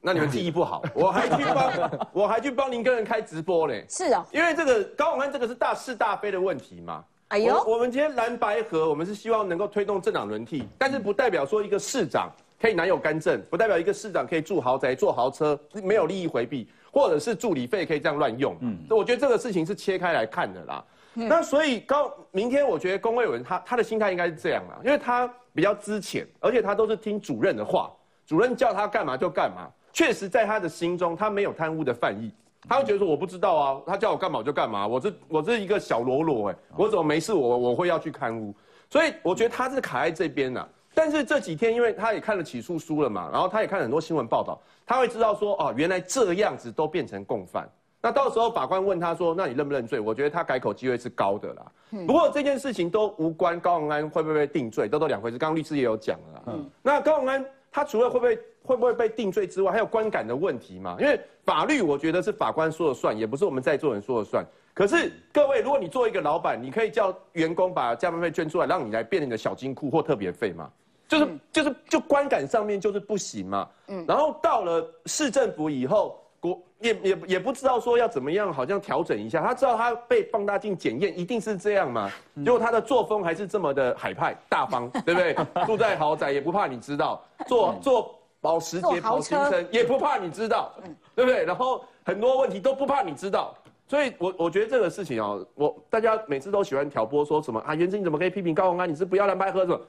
[0.01, 7.01] 那你们记忆不好，我还去帮我还去帮林根人开直播嘞，是哦，因为这个高虹安这个是大是大非的问题嘛。
[7.29, 12.27] 哎呦我我们今天蓝白河，我们是希望能够推动政党轮替，但是不代表说一个市长
[12.59, 18.57] 可以男友干政，不代表一个市长可以住豪宅、坐豪车，没有利益回避，或者是助理费可以这样乱用。
[18.61, 20.83] 嗯，我觉得这个事情是切开来看的啦。
[21.13, 27.91] 那所以高明天，我觉得龚卫文他他的心态应该是这样啦，因为他比较资浅，而且他都是听主任的话，
[28.25, 29.69] 主任叫他干嘛就干嘛。
[29.93, 32.31] 确实，在他的心中，他没有贪污的犯意，
[32.67, 38.53] 他会觉得说我不知道啊，他叫我干嘛我就干嘛，我这我这一个小喽啰哎，我怎么没事我我会要去贪污？
[38.89, 40.69] 所以我觉得他是卡在这边的。
[40.93, 47.69] 但是这几天，因为他也看了起诉书了嘛，然后他也看了很多新闻报道，他会知道说哦，原来这样子都变成共犯。
[48.01, 51.71] 那到时候法官问他说：“那你认不认罪？”我觉得他改口机会是高的啦。
[52.07, 55.37] 不过这件事情都无关高宏安会不会被定罪，都都两回事。
[55.37, 56.43] 刚刚律师也有讲了。
[56.47, 58.39] 嗯，那高宏安他除了会不会
[58.69, 60.95] 会不会被定罪之外，还有观感的问题嘛？
[60.99, 64.45] 因为法律我觉得是法官说了算，也不是我们在座人说了算。
[64.75, 70.69] 可是各位，如果你做一个老板，你可以叫员工把加班费捐出来，让你来变你的小金库或特别费嘛？
[71.07, 73.67] 就是就是就观感上面就是不行嘛。
[73.87, 76.23] 嗯，然后到了市政府以后。
[76.41, 79.43] 国也也也不知道说要怎么样，好像调整一下。
[79.43, 82.09] 他知道他被放大镜检验，一定是这样嘛？
[82.45, 85.35] 结果他的作风还是这么的海派大方，对不对？
[85.67, 90.73] 住在豪宅也不怕你知道，坐坐保时捷跑行程也不怕你知道，
[91.15, 91.43] 对不对？
[91.45, 93.53] 然后很多问题都不怕你知道。
[93.87, 97.73] 所以，我我觉得这个事情哦，我大家每次都喜欢挑拨说什么啊？
[97.73, 98.87] 袁志你怎么可以批评高鸿安？
[98.87, 99.81] 你是不要蓝白喝什么？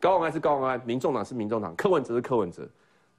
[0.00, 2.62] 高鸿安是高鸿安，民众党是民众党，柯文哲是柯文哲。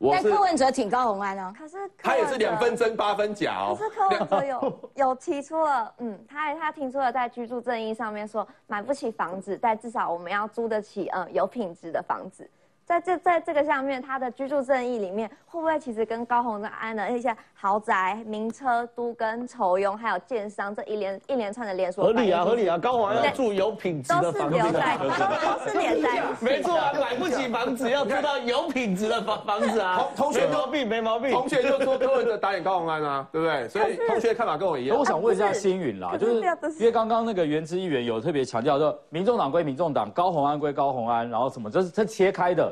[0.10, 3.78] 但柯文哲挺高红安哦，可是他也是两分真八分假哦。
[3.78, 12.50] 可是柯文哲有 有提出了，嗯，他他提出了在居住正义上面说买不起房子，但至少我们要租得起，嗯，有品质的房子。
[12.86, 22.04] 在这在这个上面，他的居住正义里面，会不会其实跟高鸿安的一些豪宅、名车、都跟筹庸，还有建商这一连一连串的连锁？
[22.04, 24.40] 合理啊，合理啊，高鸿安要住有品质的房子。
[24.40, 26.24] 都是留在，都都是连在。
[26.42, 30.06] 没错啊，买不起房子要住到有品质的房房子啊。
[30.14, 31.32] 同同学没毛病，没毛病。
[31.32, 33.70] 同学就说柯文哲打脸高鸿安啊，对不对？
[33.70, 34.98] 所以同学看法跟我一样。
[34.98, 36.42] 我想问一下星云啦，就是
[36.78, 42.70] 因为刚刚那个原之议员有特别强调说，民众党归民众党，高鸿安归高鸿安，然后什么，这是这切开的。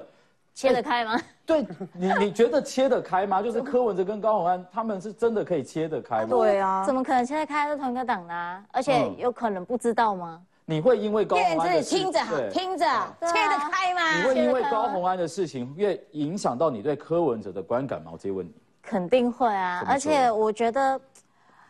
[0.53, 1.19] 切得开吗？
[1.45, 3.41] 对你，你觉得切得开吗？
[3.41, 6.27] 就是柯文哲跟高鸿安，他们是真的可以切得开吗？
[6.29, 7.67] 对啊，怎么可能切得开？
[7.69, 10.41] 是同一个党的，而且有可能不知道吗？
[10.65, 12.19] 你会因为高鸿安的听着
[12.51, 12.85] 听着
[13.21, 14.17] 切得开吗？
[14.17, 18.11] 你会因为高鸿安的事情，越影响到你对柯文哲的观感吗？
[18.13, 18.53] 我直接问你。
[18.83, 20.99] 肯定会啊，而且我觉得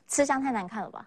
[0.07, 1.05] 吃相太难看了吧？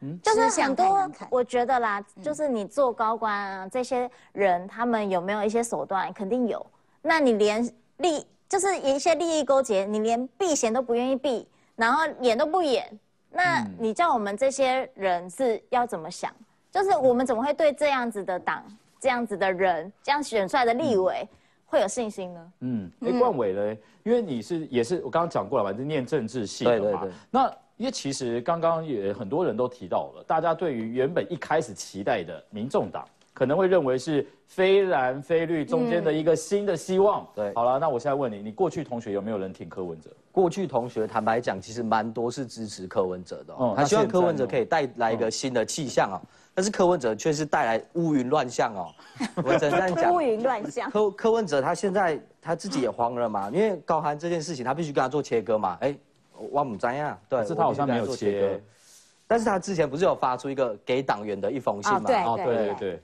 [0.00, 6.10] 嗯，就是很多，我觉得啦，就是你做高官啊，这些人他们有没有一些手段？
[6.14, 6.64] 肯定有。
[7.06, 7.62] 那你连
[7.98, 11.46] 利就是一些利益勾结，你连避嫌都不愿意避，
[11.76, 12.90] 然后演都不演，
[13.30, 16.32] 那你叫我们这些人是要怎么想？
[16.72, 18.64] 就是我们怎么会对这样子的党、
[18.98, 21.28] 这样子的人、这样选出来的立委
[21.66, 22.52] 会有信心呢？
[22.60, 23.76] 嗯，哎，冠伟呢？
[24.02, 27.06] 因为你是也是我刚刚讲过了嘛，是念政治系的嘛。
[27.30, 33.06] 那因为其实刚刚也很多人都提到了，大家对于原本一开始期待的民众党。
[33.34, 37.26] 可能会认为是非蓝非绿中间的一个新的希望。
[37.34, 40.08] 对，好了，那我现在问你，你过去同学有没有人挺柯文哲？
[40.30, 46.16] 过去同学坦白讲，其实蛮多是支持柯文哲的，哦，他希望柯文哲可以带来一个新的气象哦。
[46.56, 48.86] 但是柯文哲却是带来乌云乱象哦。
[49.44, 50.88] 我只能讲 乌云乱象。
[50.88, 55.76] 柯柯文哲他现在他自己也慌了嘛，因为高寒这件事情，他必须跟他做切割嘛。
[55.80, 55.92] 哎，
[56.52, 58.60] 汪姆詹呀，对，是他好像没有切割，
[59.26, 62.00] 但是他之前不是有发出一个给党员的一封信嘛？
[62.24, 63.02] 哦，对对对。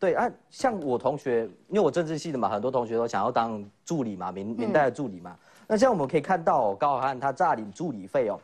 [0.00, 5.36] 对啊，像我同学，因为我政治系的嘛，很多同学都想要当助理嘛，明明代的助理嘛。
[5.66, 8.40] 那像我们可以看到，高考汉他诈领助理费哦。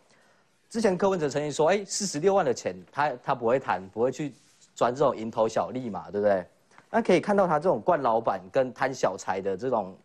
[0.69, 4.35] 之前柯文哲曾经说，哎，四十六万的钱，他他不会谈，不会去
[4.75, 6.45] 赚这种蝇头小利嘛，对不对？
[6.91, 9.97] 那可以看到他这种惯老板跟贪小财的这种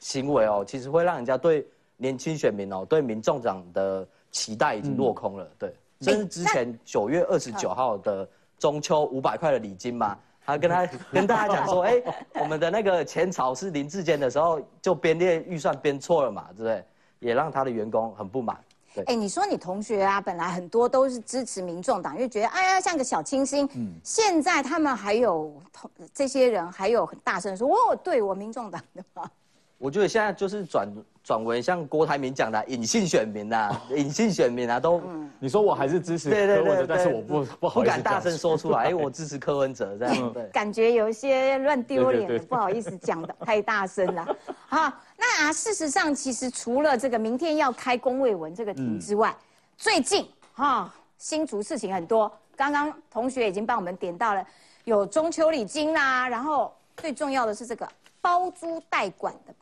[0.00, 1.64] 行为哦，其实会让人家对
[1.98, 5.48] 年轻选民哦，对民众党的期待已经落空了。
[5.56, 8.28] 对，这是之前九月二十九号的
[8.58, 10.18] 中秋五百块的礼金嘛。
[10.50, 12.02] 他跟他 跟大家讲说，哎，
[12.40, 16.84] 我们的那个前朝是林志坚的时候就编列预算编错了嘛，对不对？
[17.20, 18.58] 也让他的员工很不满。
[18.94, 23.68] 对，哎，你说你同学啊，本来很多都是支持民众党，因为觉得哎呀像个小清新。
[23.74, 23.92] 嗯。
[24.02, 29.30] 现在他们还有同这些人还有很大声说，哦，对我民众党的嘛？
[29.78, 30.88] 我觉得现在就是转。
[31.30, 35.00] 转为像郭台铭讲的隐性选民呐，隐性选民啊，都，
[35.38, 44.36] 你说我还是支持柯文哲，但是我不不好不敢大声说出来，因 为我支持柯文哲这样，对，感觉有一些乱丢脸，不好意思讲的太大声了。
[44.66, 49.32] 好，那啊，事实上其实除了这个明天要开公卫文这个题之外，
[49.76, 54.44] 最近哈新竹事情很多，刚刚同学已经帮我们点到了，
[54.82, 57.88] 有中秋礼金啦，然后最重要的是这个
[58.20, 59.54] 包租代管的。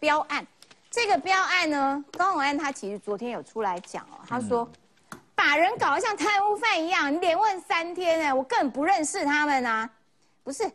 [0.00, 0.44] 标案。
[0.92, 4.68] 这个标案呢，高永安他其实昨天有出来讲哦，他说
[5.34, 9.90] 把人搞得像贪污犯一样，你连问三天哎，我根本不认识他们啊，
[10.44, 10.70] 不是。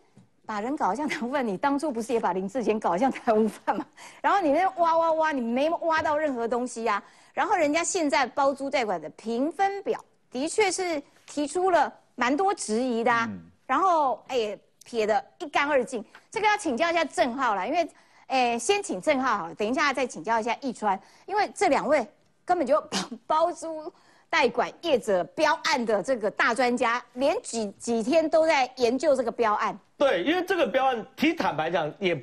[0.45, 3.86] 把人搞得像贪污犯，你当初不是也把林志坚搞得像贪污犯吗？
[4.22, 7.03] 然后你那挖挖挖，你没挖到任何东西呀。
[7.34, 13.30] 然后人家现在包租代管的评分表，的确是提出了蛮多质疑的啊。
[13.65, 16.03] 然后哎，撇得一干二净。
[16.32, 17.86] 这个要请教一下郑浩啦，因为
[18.28, 22.07] 哎，先请郑浩好了，等一下再请教一下易川，因为这两位
[22.45, 22.82] 根本就
[23.28, 23.91] 包租。
[24.30, 29.80] 代管业者标案的这个大专家，连几几天都在研究这个标案。
[29.97, 32.13] 对，因为这个标案，其实坦白讲，也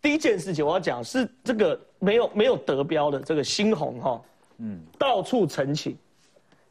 [0.00, 4.22] 第一件事情我要讲是这个没有没有得标的这个新红哈，
[4.58, 5.98] 嗯，到处澄清，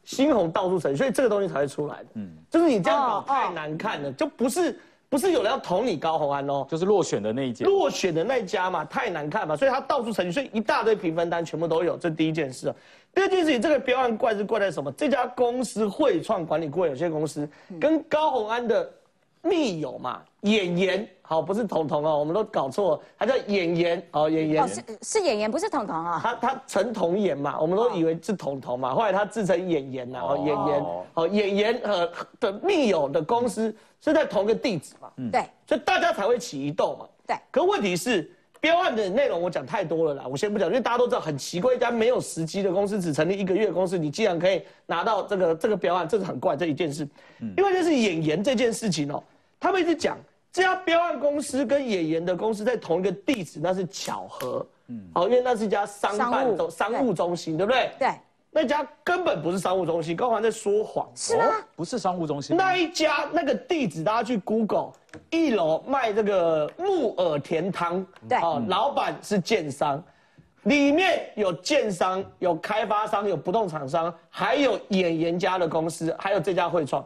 [0.02, 2.06] 新红到处澄清，所以这个东西才会出来的。
[2.14, 4.80] 嗯，就是你这样搞太难看了，就不是。
[5.10, 12.72] 不是有人要投你高红安哦，就是落选的那一家，落选的那一家嘛，太难看嘛，所以他到处澄清，所以一大堆评分单全部都有，这第一件事。
[13.12, 14.92] 第二件事情，这个标案怪是怪在什么？
[14.92, 17.46] 这家公司汇创管理顾问有限公司
[17.80, 18.88] 跟高红安的
[19.42, 26.20] 密友嘛，演员，好，不是彤彤哦，我们都搞错，他叫演员哦，演员，是是演员，不是彤彤啊。
[26.22, 30.84] 他他陈彤演嘛，我们都以为是彤彤嘛，后来他自称演员呐，哦，演员，
[31.14, 33.74] 哦，演员呃的密友的公司。
[34.02, 35.10] 是在同一个地址嘛？
[35.18, 37.06] 嗯，对，所以大家才会起疑窦嘛。
[37.26, 47.08] 对，可问题是标案的内容我讲太多了啦，我先不讲，因为大家都知道很奇怪，一家没有时机的公司，只成立一个月的公司，你既然可以拿到这个这个标案，这是很怪这一件事。
[47.40, 49.22] 嗯，因为就是演员这件事情哦，
[49.58, 50.18] 他们一直讲
[50.52, 54.66] 这家标案公司跟演员的公司在同一个地址，那是巧合。
[54.88, 57.90] 嗯，好，因为那是一家商办中商务中心，对不对？
[57.98, 58.08] 对。
[58.52, 61.08] 那家根本不是商务中心，高环在说谎。
[61.14, 61.44] 是吗？
[61.76, 62.56] 不是商务中心。
[62.56, 64.90] 那一家那个地址，大家去 Google，
[65.30, 68.04] 一楼卖这个木耳甜汤。
[68.28, 68.38] 对。
[68.38, 70.02] 哦，老板是建商，
[70.64, 77.04] 里面有建商、有开发商、有不动产商，还有演员家的公司，还有这家汇创。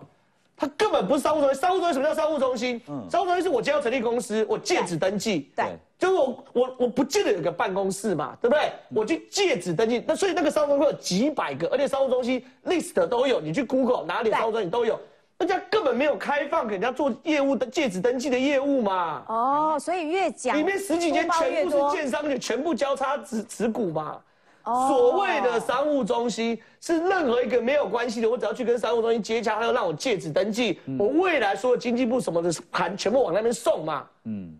[0.56, 1.60] 它根本不是商务中心。
[1.60, 2.80] 商务中心什么叫商务中心？
[2.88, 5.50] 嗯，商务中心是我今天要成立公司，我借址登记。
[5.56, 5.66] 对。
[5.96, 8.70] 就是我我我不见得有个办公室嘛，对不对？
[8.94, 15.00] 我去借址登记，那所以那个商务中心有几百个，而且商务中心 list 都有，你去 Google 哪里商务中心都有，
[15.38, 19.22] 人家根本没有开放给人家做业务的借址登记的业务嘛。
[19.28, 24.20] 哦，所以越讲里面十几间全部是建商，就全部交叉持持股嘛。
[24.64, 34.06] 哦，所谓的商务中心是任何一个没有关系的，我只要去跟商务中心接洽，他要让我借址登记，我未来所有经济部什么的盘全部往那边送嘛。
[34.24, 34.58] 嗯。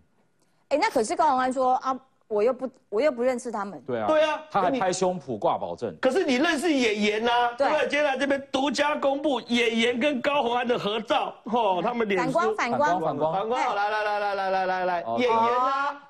[0.69, 1.95] 哎，那可是高宏安说啊，
[2.27, 3.79] 我又不，我又不认识他们。
[3.85, 5.95] 对啊，对啊，他还拍胸脯挂保证。
[6.01, 7.31] 可是你认识演员呐？
[7.55, 7.87] 对。
[7.87, 16.01] 接下来这边独家公布演员跟高宏安的合照，哦，他们脸反光反光反光反光，来来来来来来来来，演员啊，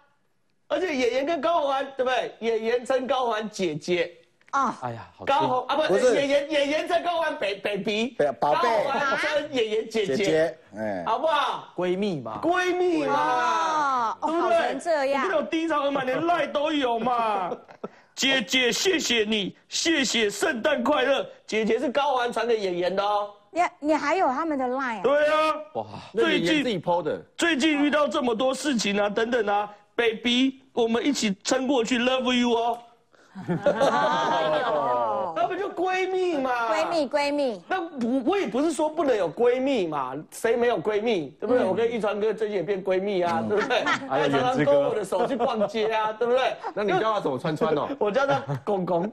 [0.68, 2.36] 而且演员跟高宏安对不对？
[2.40, 4.12] 演员称高宏安姐姐。
[4.52, 8.70] 啊，哎呀，高红啊，不是演员，演员在高玩北北鼻，宝贝，
[9.22, 11.68] 跟演员姐姐，哎，好不好？
[11.76, 14.80] 闺蜜嘛，闺蜜嘛，对不对？
[14.80, 17.52] 这样，这种低潮嘛，连赖都有嘛。
[18.16, 21.28] 姐姐，谢谢你，谢谢，圣诞快乐。
[21.46, 23.32] 姐姐是高环传给演员的哦。
[23.52, 25.04] 你你还有他们的赖啊？
[25.04, 32.78] 对啊，哇，最近自己 PO 的，最近遇到这么多事情啊，等等啊，baby，我们一起撑过去，love you 哦。
[33.66, 36.50] 哎呦，那不就闺蜜嘛？
[36.72, 41.36] 闺蜜闺蜜，那不我也不是说不能有闺蜜嘛，谁没有闺蜜？
[41.38, 41.66] 对不对？
[41.66, 43.84] 我跟玉川哥最近也变闺蜜啊，对不对？
[44.08, 46.56] 还常常勾我的手去逛街啊， 对不对？
[46.74, 47.90] 那你叫他怎么穿穿哦？
[48.00, 49.04] 我叫他公公。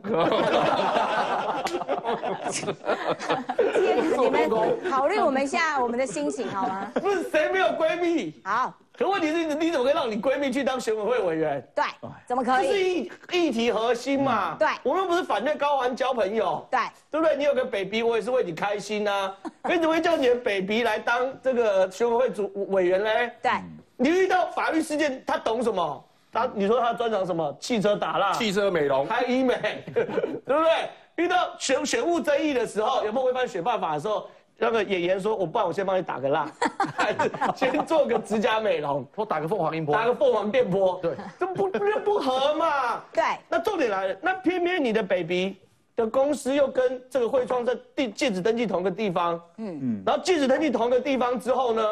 [4.21, 4.49] 你们
[4.89, 6.87] 考虑我们一下我们的心情好吗？
[6.95, 8.41] 不是谁没有闺蜜？
[8.45, 8.73] 好。
[8.97, 11.67] 可问题是，你怎么可以让你闺蜜去当选委会委员？
[11.75, 11.85] 对，
[12.27, 12.67] 怎么可以？
[12.67, 14.55] 这是议议题核心嘛？
[14.59, 16.67] 对，我们不是反对高玩交朋友？
[16.71, 16.79] 对，
[17.11, 17.37] 对不对？
[17.37, 19.35] 你有个 baby，我也是为你开心呐。
[19.65, 23.33] 你怎么会叫你的 baby 来当这个选委会主委员嘞？
[23.43, 23.51] 对，
[23.97, 26.05] 你遇到法律事件，他懂什么？
[26.31, 27.57] 他你说他专长什么？
[27.59, 30.91] 汽车打蜡、汽车美容、开医美， 对不对？
[31.17, 34.29] 遇到选选务争议的时候，有没有违反选办法的时候？
[34.59, 36.49] 那个演员说：“我不然我先帮你打个蜡，
[36.97, 43.03] 还是先做个指甲美容，或打个凤凰音波，打个凤凰电波，对，这不不不合嘛？
[43.13, 43.25] 对。
[43.49, 45.57] 那重点来了，那偏偏你的 baby
[45.97, 51.83] 的公司又跟这个汇创在地戒指登记同一个地方，嗯嗯，然后戒指登记同一个地方之后呢，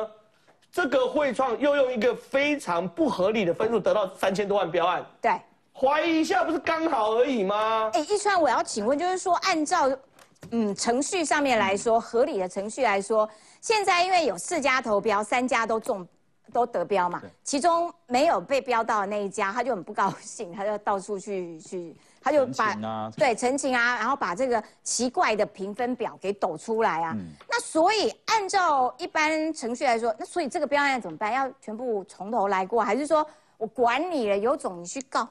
[0.71, 5.33] 这个汇创又用一个非常不合理的分数得到三千多万标案，对，
[5.73, 7.91] 怀疑一下不是刚好而已吗？
[7.95, 9.91] 哎，一川，我要请问，就是说按照。
[10.51, 13.29] 嗯，程序上面来说，合理的程序来说，
[13.61, 16.07] 现在因为有四家投标，三家都中
[16.53, 27.15] 都得标嘛，其中没有被标到的那一家，他就很不高兴，他就到处去去，他就把对陈情啊，然后把这个奇怪的评分表给抖出来啊。
[27.49, 31.33] 那所以按照一般程序来说，那所以这个标案怎么办？
[31.33, 33.25] 要全部从头来过，还是说
[33.57, 35.29] 我管你了，有种你去告？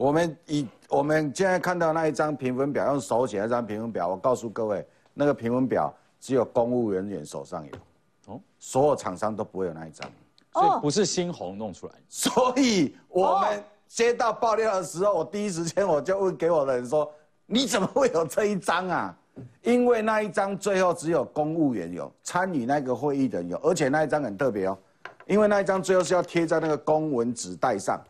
[0.00, 4.82] 我们以我们现在看到那一张评分表，用手写那张评分表，我告诉各位，
[5.12, 10.10] 那个评分表只有公务人员手上有，哦，所有厂商都不会有那一张。
[10.54, 17.12] 所以不是新红弄出来，所以我们接到爆料的时候，我第一时间我就问给我的人说：
[17.44, 19.14] 你怎么会有这一张啊？
[19.60, 24.78] 因为那一张最后只有公务员有参与那个会议的人有，而且那一张很特别哦，
[25.26, 28.02] 因为那一张最后是要贴在那个公文纸袋上，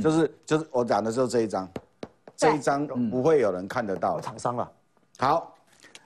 [0.00, 1.68] 就是就是我讲的就是这一张，
[2.36, 4.70] 这一张不会有人看得到厂商了。
[5.18, 5.54] 好，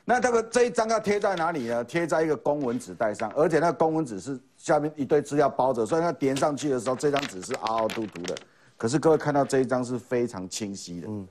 [0.05, 1.85] 那这个这一张要贴在哪里呢？
[1.85, 4.39] 贴在一个公文纸袋上，而且那个公文纸是。
[4.59, 8.37] 下面一堆资料包着，所以它叠上去的时候，这张纸是凹凹凸凸的。
[8.77, 11.27] 可是各位看到这一张是非常清晰的，嗯，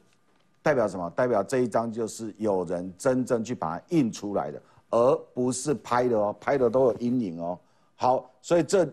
[0.64, 1.10] 代表什么？
[1.10, 7.60] 代表这一张就是有人真正去把它印出来的，而不是拍的哦，拍的都有阴影哦。
[7.98, 8.88] 好，所以这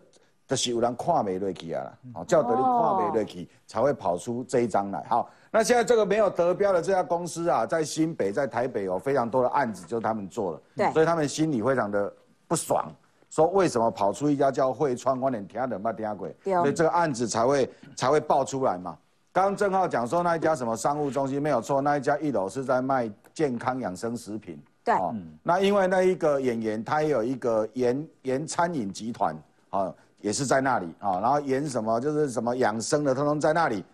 [0.55, 5.05] 的是有人看没落去啊，好，叫得你看没落去才会跑出这一张来。
[5.09, 12.12] 好，那现在这个没有得标的这家公司啊，在新北、在台北有非常多的案子，就是他们做了，对，所以他们心里非常的
[12.46, 12.90] 不爽。
[13.30, 18.96] 说为什么跑出一家叫汇川，我连听都没听过，所以这个案子才会才会爆出来嘛。
[19.32, 24.57] 刚刚郑浩讲说那一家什么商务中心没有错，那一家一楼是在卖健康养生食品。
[24.84, 24.94] 对，
[25.42, 29.34] 那因为那一个演员他也有一个盐盐餐饮集团，
[29.70, 29.92] 啊，
[30.25, 33.85] 也是在那里啊，然后演什么就是什么养生的，通通在那里。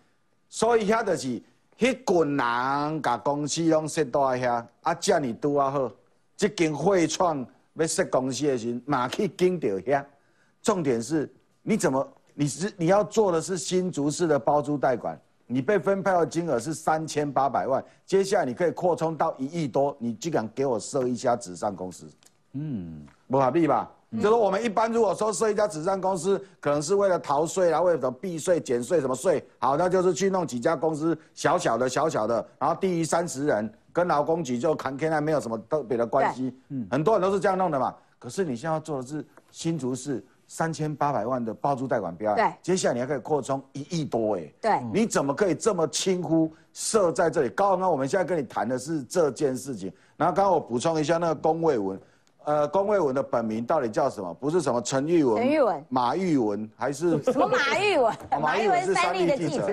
[0.47, 1.27] 所以遐就是
[1.77, 5.91] 迄群人甲公司拢设在遐，啊，这样拄啊好，
[6.37, 7.45] 这间汇创。
[7.73, 10.05] 要设公司的时，马去跟着遐。
[10.61, 11.29] 重点是，
[11.63, 12.07] 你怎么？
[12.33, 22.05] 你是你要做的是新竹市的包租代管，你被分配的金额是三千八百万，接下来你可以扩充到一亿多，你居敢给我设一家纸上公司？
[22.53, 23.89] 嗯，不合理吧？
[24.19, 29.43] 就是我们一般如果说设一家慈善公司，可能是为了逃税啊，为了什么避税减税什么税？
[29.59, 33.71] 好，那就是去弄几家公司，小小的小小的，然后低于三十人。
[33.93, 37.93] 跟劳工局就谈天来没有什么特别的关系，嗯，很多人都是这样弄的嘛。
[38.17, 47.49] 可是你现在要做的是新竹市三千八百万的包租贷款标，对，接下来你还可以扩充一亿多哎，对，你怎么可以这么轻忽设在这里？
[47.49, 51.99] 刚刚我们现在跟你谈的是这件事情，然后刚刚我补充一下那个龚卫文。
[52.43, 54.33] 呃，龚卫文的本名到底叫什么？
[54.33, 58.15] 不是什么陈玉文、陈玉文、马玉文，还是什么马玉文？
[58.41, 59.67] 马玉文是三立的记者，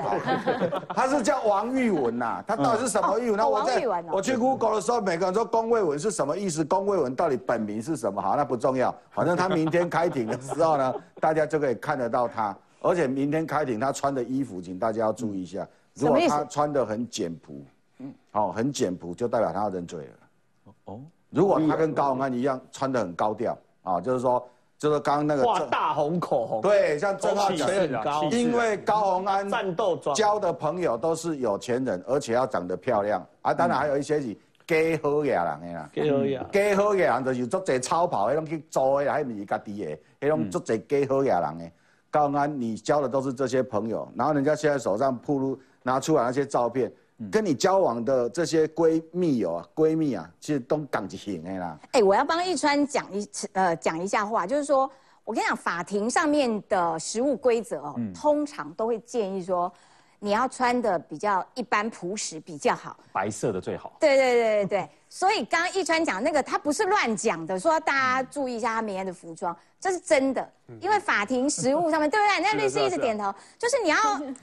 [0.94, 2.44] 他是叫王玉文呐。
[2.46, 3.38] 他到底是什么玉文？
[3.38, 6.62] 那我在我去 Google 的时候，每个人说龚卫文是什么意思？
[6.62, 8.20] 龚卫文到底本名是什么？
[8.20, 12.54] 好，那不重要，反正他明天开庭的时候呢， 大家就可以看得到他。
[12.80, 15.66] 而且明天开庭他穿的衣服，请大家要注意一下。
[15.94, 17.64] 如果他穿的很简朴，
[17.98, 20.72] 嗯，好，很简朴，就代表他要认罪了。
[20.84, 21.00] 哦。
[21.30, 24.42] 如果他跟高洪安一样穿的很高调啊，就是说，
[24.78, 33.52] 就是刚刚那个画大红口红，对，像郑浩讲的，因为高洪安战斗交的朋友都是有钱人，而且要长得漂亮啊。
[33.52, 34.34] 当然还有一些是
[34.66, 41.70] 假好野人的啦，假好野，假好野人就是做这超跑，那种去租的，还不是家己的，那种做这假好野人的。
[42.10, 46.90] 高洪安，你交的都是这些朋友，然后人家现在手上铺路拿出来那些照片。
[47.30, 51.78] 跟你交往的这些闺蜜友啊，闺蜜啊，其实都港型的啦。
[51.92, 54.90] 哎，我要帮一川讲一呃讲一下话，就是说
[55.24, 59.72] 我跟你讲，法庭上面的实务规则哦，通常都会建议说。
[60.20, 63.96] 你要穿的比较一般朴实比较好，白色的最好。
[64.00, 72.42] 对对对对对，所以刚刚一川讲那个，他不是乱讲的，说大家注意一下他每天的服装，这是真的，因为法庭实务上面，对不对？
[72.42, 73.96] 那律师一直点头，就是你要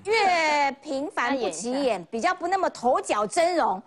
[0.05, 3.81] 越 平凡不起眼，比较不那么头角峥嵘。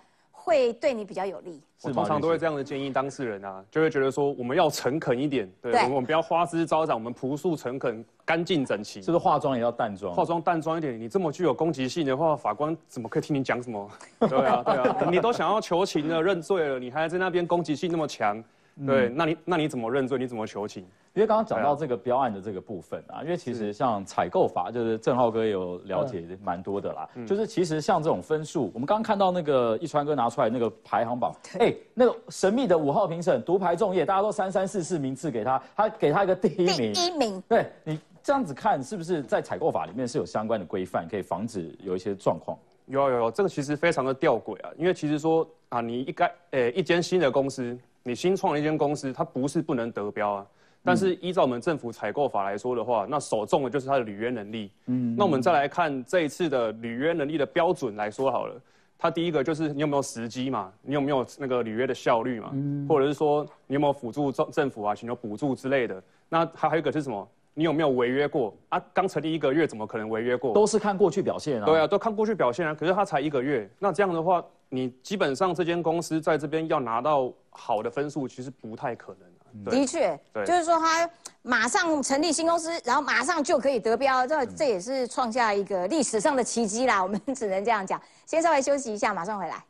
[0.48, 1.60] 会对你比较有利。
[1.82, 9.00] 我通常都会这样的建议当事人啊，就会觉得说我们要诚恳一点，对，我们不要花枝招展，我们朴素诚恳、干净整齐。
[9.00, 10.12] 是不是化妆也要淡妆？
[10.12, 13.88] 化妆淡妆一点，你这么具有攻击性的话，法官怎么可以听你讲什么？
[14.28, 18.42] 对啊，对啊，你都想要求情了、认罪了，你还在那边攻击性那么强。
[18.86, 20.16] 对，那你那你怎么认罪？
[20.18, 20.84] 你怎么求情？
[21.18, 27.08] 因为刚刚讲到这个标案的这个部分啊，因为其实像采购法，就是郑浩哥有了解蛮多的啦。
[27.26, 36.92] 就是其实像这种分数，我们刚刚看到那个一川哥拿出来那个排行榜，哎，那个神秘的五号评审独排众业，大家都三三四四名次给他，他给他一个第一名。
[36.92, 37.42] 第一名。
[37.48, 42.56] 对你这样子看，是不是在采购法里面是有相关的规范，可以防止有一些状况？
[42.86, 47.76] 有有有，这个其实非常的吊诡啊，因为其实说啊，你一该诶一间新的公司。
[48.04, 50.46] 你新创了一间公司，它不是不能得标啊，
[50.88, 54.70] 但是依照我们政府采购法来说的话，那首重的就是它的履约能力。
[54.86, 58.54] 嗯，那我们再来看这一次的履约能力的标准来说好了，
[58.96, 66.02] 它第一个就是你有没有时机嘛，你有没有那个履约的效率嘛，嗯或者是说你有没有辅助政政府啊寻求补助之类的。
[66.30, 67.28] 那还还有一个是什么？
[67.52, 68.80] 你有没有违约过啊？
[68.94, 70.54] 刚成立一个月，怎么可能违约过？
[70.54, 71.66] 都是看过去表现啊。
[71.66, 72.72] 对啊，都看过去表现啊。
[72.72, 79.28] 可是他才一个月，那这样的话，你基本上这间公司在这边要拿到好的分数，其实不太可能。
[79.64, 81.08] 的确，就是说他
[81.42, 87.00] 马上成立新公司，然后马上就可以得标，这这也是创下一个历史上的奇迹啦。
[87.04, 88.00] 我们只能这样讲。
[88.26, 89.64] 先稍微休息一下，马上回来。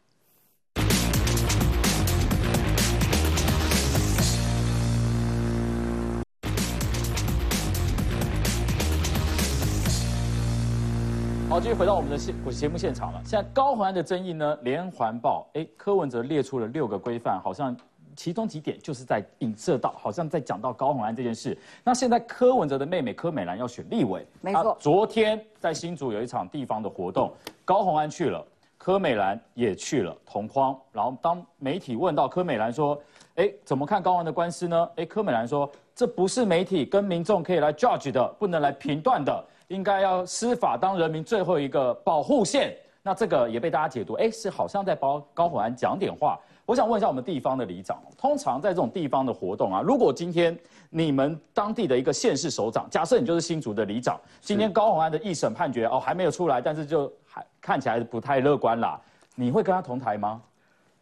[11.50, 13.22] 好，继续回到我们的现节目现场了。
[13.24, 17.74] 现在高环安的争议呢，连环报，哎，柯文哲列出了六个规范，好像
[18.18, 21.56] 其中几点就是在影射到，好像在讲到高虹安这件事。
[21.84, 24.76] 那现在柯文哲的妹妹柯美兰要选立委，没错。
[24.80, 27.32] 昨天在新竹有一场地方的活动，
[27.64, 28.44] 高虹安去了，
[28.76, 30.76] 柯美兰也去了同框。
[30.90, 33.00] 然后当媒体问到柯美兰说，
[33.36, 34.90] 哎，怎么看高虹安的官司呢？
[34.96, 39.44] 哎，柯美兰说，这不是媒体跟民众可以来 judge 的，不能来评断的。
[39.68, 46.36] 应该要司法当人民最后一个保护线，那这个也被大家解读，哎，是好像在帮高火安讲点话。
[46.68, 50.54] 我想问一下我们地方的里长，通常在这种地方的活动啊，如果今天
[50.90, 59.00] 你们当地的一个县市首长，假设你就是新竹的里长，今天高洪安的一审判决哦还没有出来，但是就还看起来不太乐观啦，
[59.34, 60.42] 你会跟他同台吗？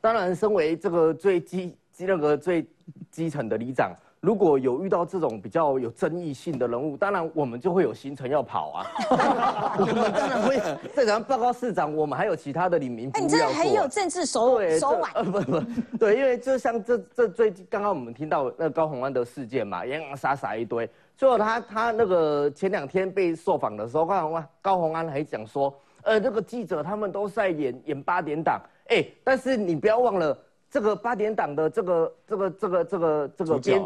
[0.00, 2.64] 当然，身为这个最基那个最
[3.10, 3.92] 基层的里长。
[4.26, 8.86] 如果有遇到这种比较有争议性的人物，当然我们就会有行程要跑啊。
[9.78, 10.60] 我们当然会
[10.92, 13.38] 在场报告市长，我们还有其他的领民服务要做。
[13.38, 15.12] 你这很有政治手手腕。
[15.14, 15.62] 呃不不，
[15.96, 20.90] 对，因为就像这这最近刚刚我们听到那高洪安的事件嘛，洋洋洒洒一堆。
[21.16, 25.72] 最后他他那个前两天被受访的时候，高洪安高洪安还讲说，
[26.02, 30.36] 呃，那个记者他们都在演演八点档，哎，但是你不要忘了
[30.68, 33.80] 这个八点档的这个这个这个这个这个编。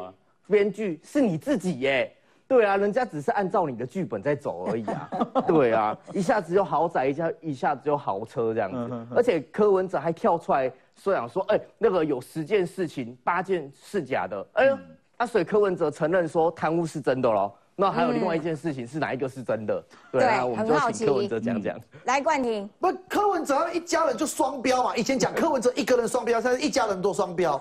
[0.51, 2.13] 编剧是你自己耶，
[2.49, 5.11] 对啊，人家只是按照你的剧本在走而已啊，
[5.47, 14.79] 对啊，一下子有豪宅，一下一下子有豪车这样子，而且柯文哲还跳出来说想说，哎，那个有十件事情，八件是假的，哎呦，
[15.19, 19.83] 啊，所以柯文哲承认说贪污是真的喽，那还有另外一件事情是哪一个是真的？
[20.13, 21.81] 对啊，我们就请柯文哲讲讲。
[22.05, 27.59] 来，冠廷，不，柯文哲一家人就双标嘛，以前讲柯文哲一个人双标，现在一家人都双标。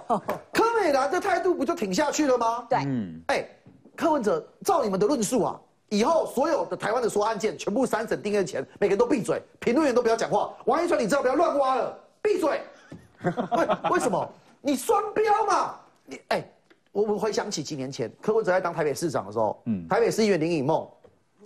[0.52, 2.68] 柯美兰的态度不就挺下去了吗？
[2.70, 3.48] 对，嗯，哎，
[3.96, 5.58] 柯文哲，照你们的论述啊，
[5.88, 10.54] 以后所有的台湾的所有案件，全部三审定案前，每个人都闭嘴，评论员都不要讲话。
[10.66, 12.62] 王一川，你知道不要乱挖了，闭嘴。
[13.24, 14.30] 为为什么？
[14.62, 15.76] 你双标嘛？
[16.06, 16.52] 你哎，
[17.00, 20.88] 我们回想起几年前，柯文哲在当台北市长的时候，嗯，台北市议员林颖梦，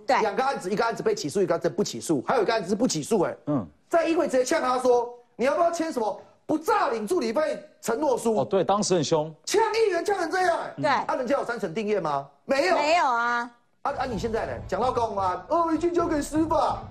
[0.06, 6.20] 对，两个案子，一个案子被起诉，一个案子不起诉，还有一个案子是不起诉，哎，嗯，在议会直接呛他说，你要不要签什么？
[6.46, 8.36] 不诈领助理费承诺书？
[8.36, 12.28] 哦，对，当时很凶，呛议员呛成这样，对，啊，人家有三层定谳吗？
[12.44, 13.50] 没有，没有啊，
[13.80, 14.52] 啊啊，你现在呢？
[14.68, 16.82] 讲到公安，哦，已经交给司法，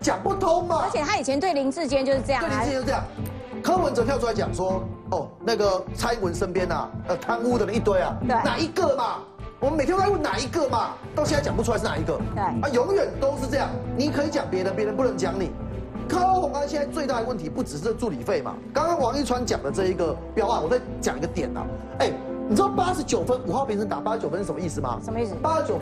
[0.00, 0.82] 讲不通嘛。
[0.82, 3.04] 而且他以前对林志坚就是这样，对林志坚就这样。
[3.62, 9.18] 柯文哲跳出来讲说，哦，那个蔡英文身边呐，呃，贪污的人一堆啊，对，哪一个嘛？
[9.60, 15.52] 我们每天都在问哪一个嘛，到现在讲不出来是哪一个，对，啊，永远都是这样，你可以讲别人，别人不能讲你。
[16.08, 18.54] 高鸿安现在最大的问题不只是助理费嘛？
[18.74, 21.64] 刚刚王一川讲的这一个标案，我再讲一个点啊。
[22.00, 22.12] 哎，
[22.48, 24.98] 你知道八十九分五号评审打八十九分是什么意思吗？
[25.02, 25.34] 什么意思？
[25.40, 25.80] 八十九分。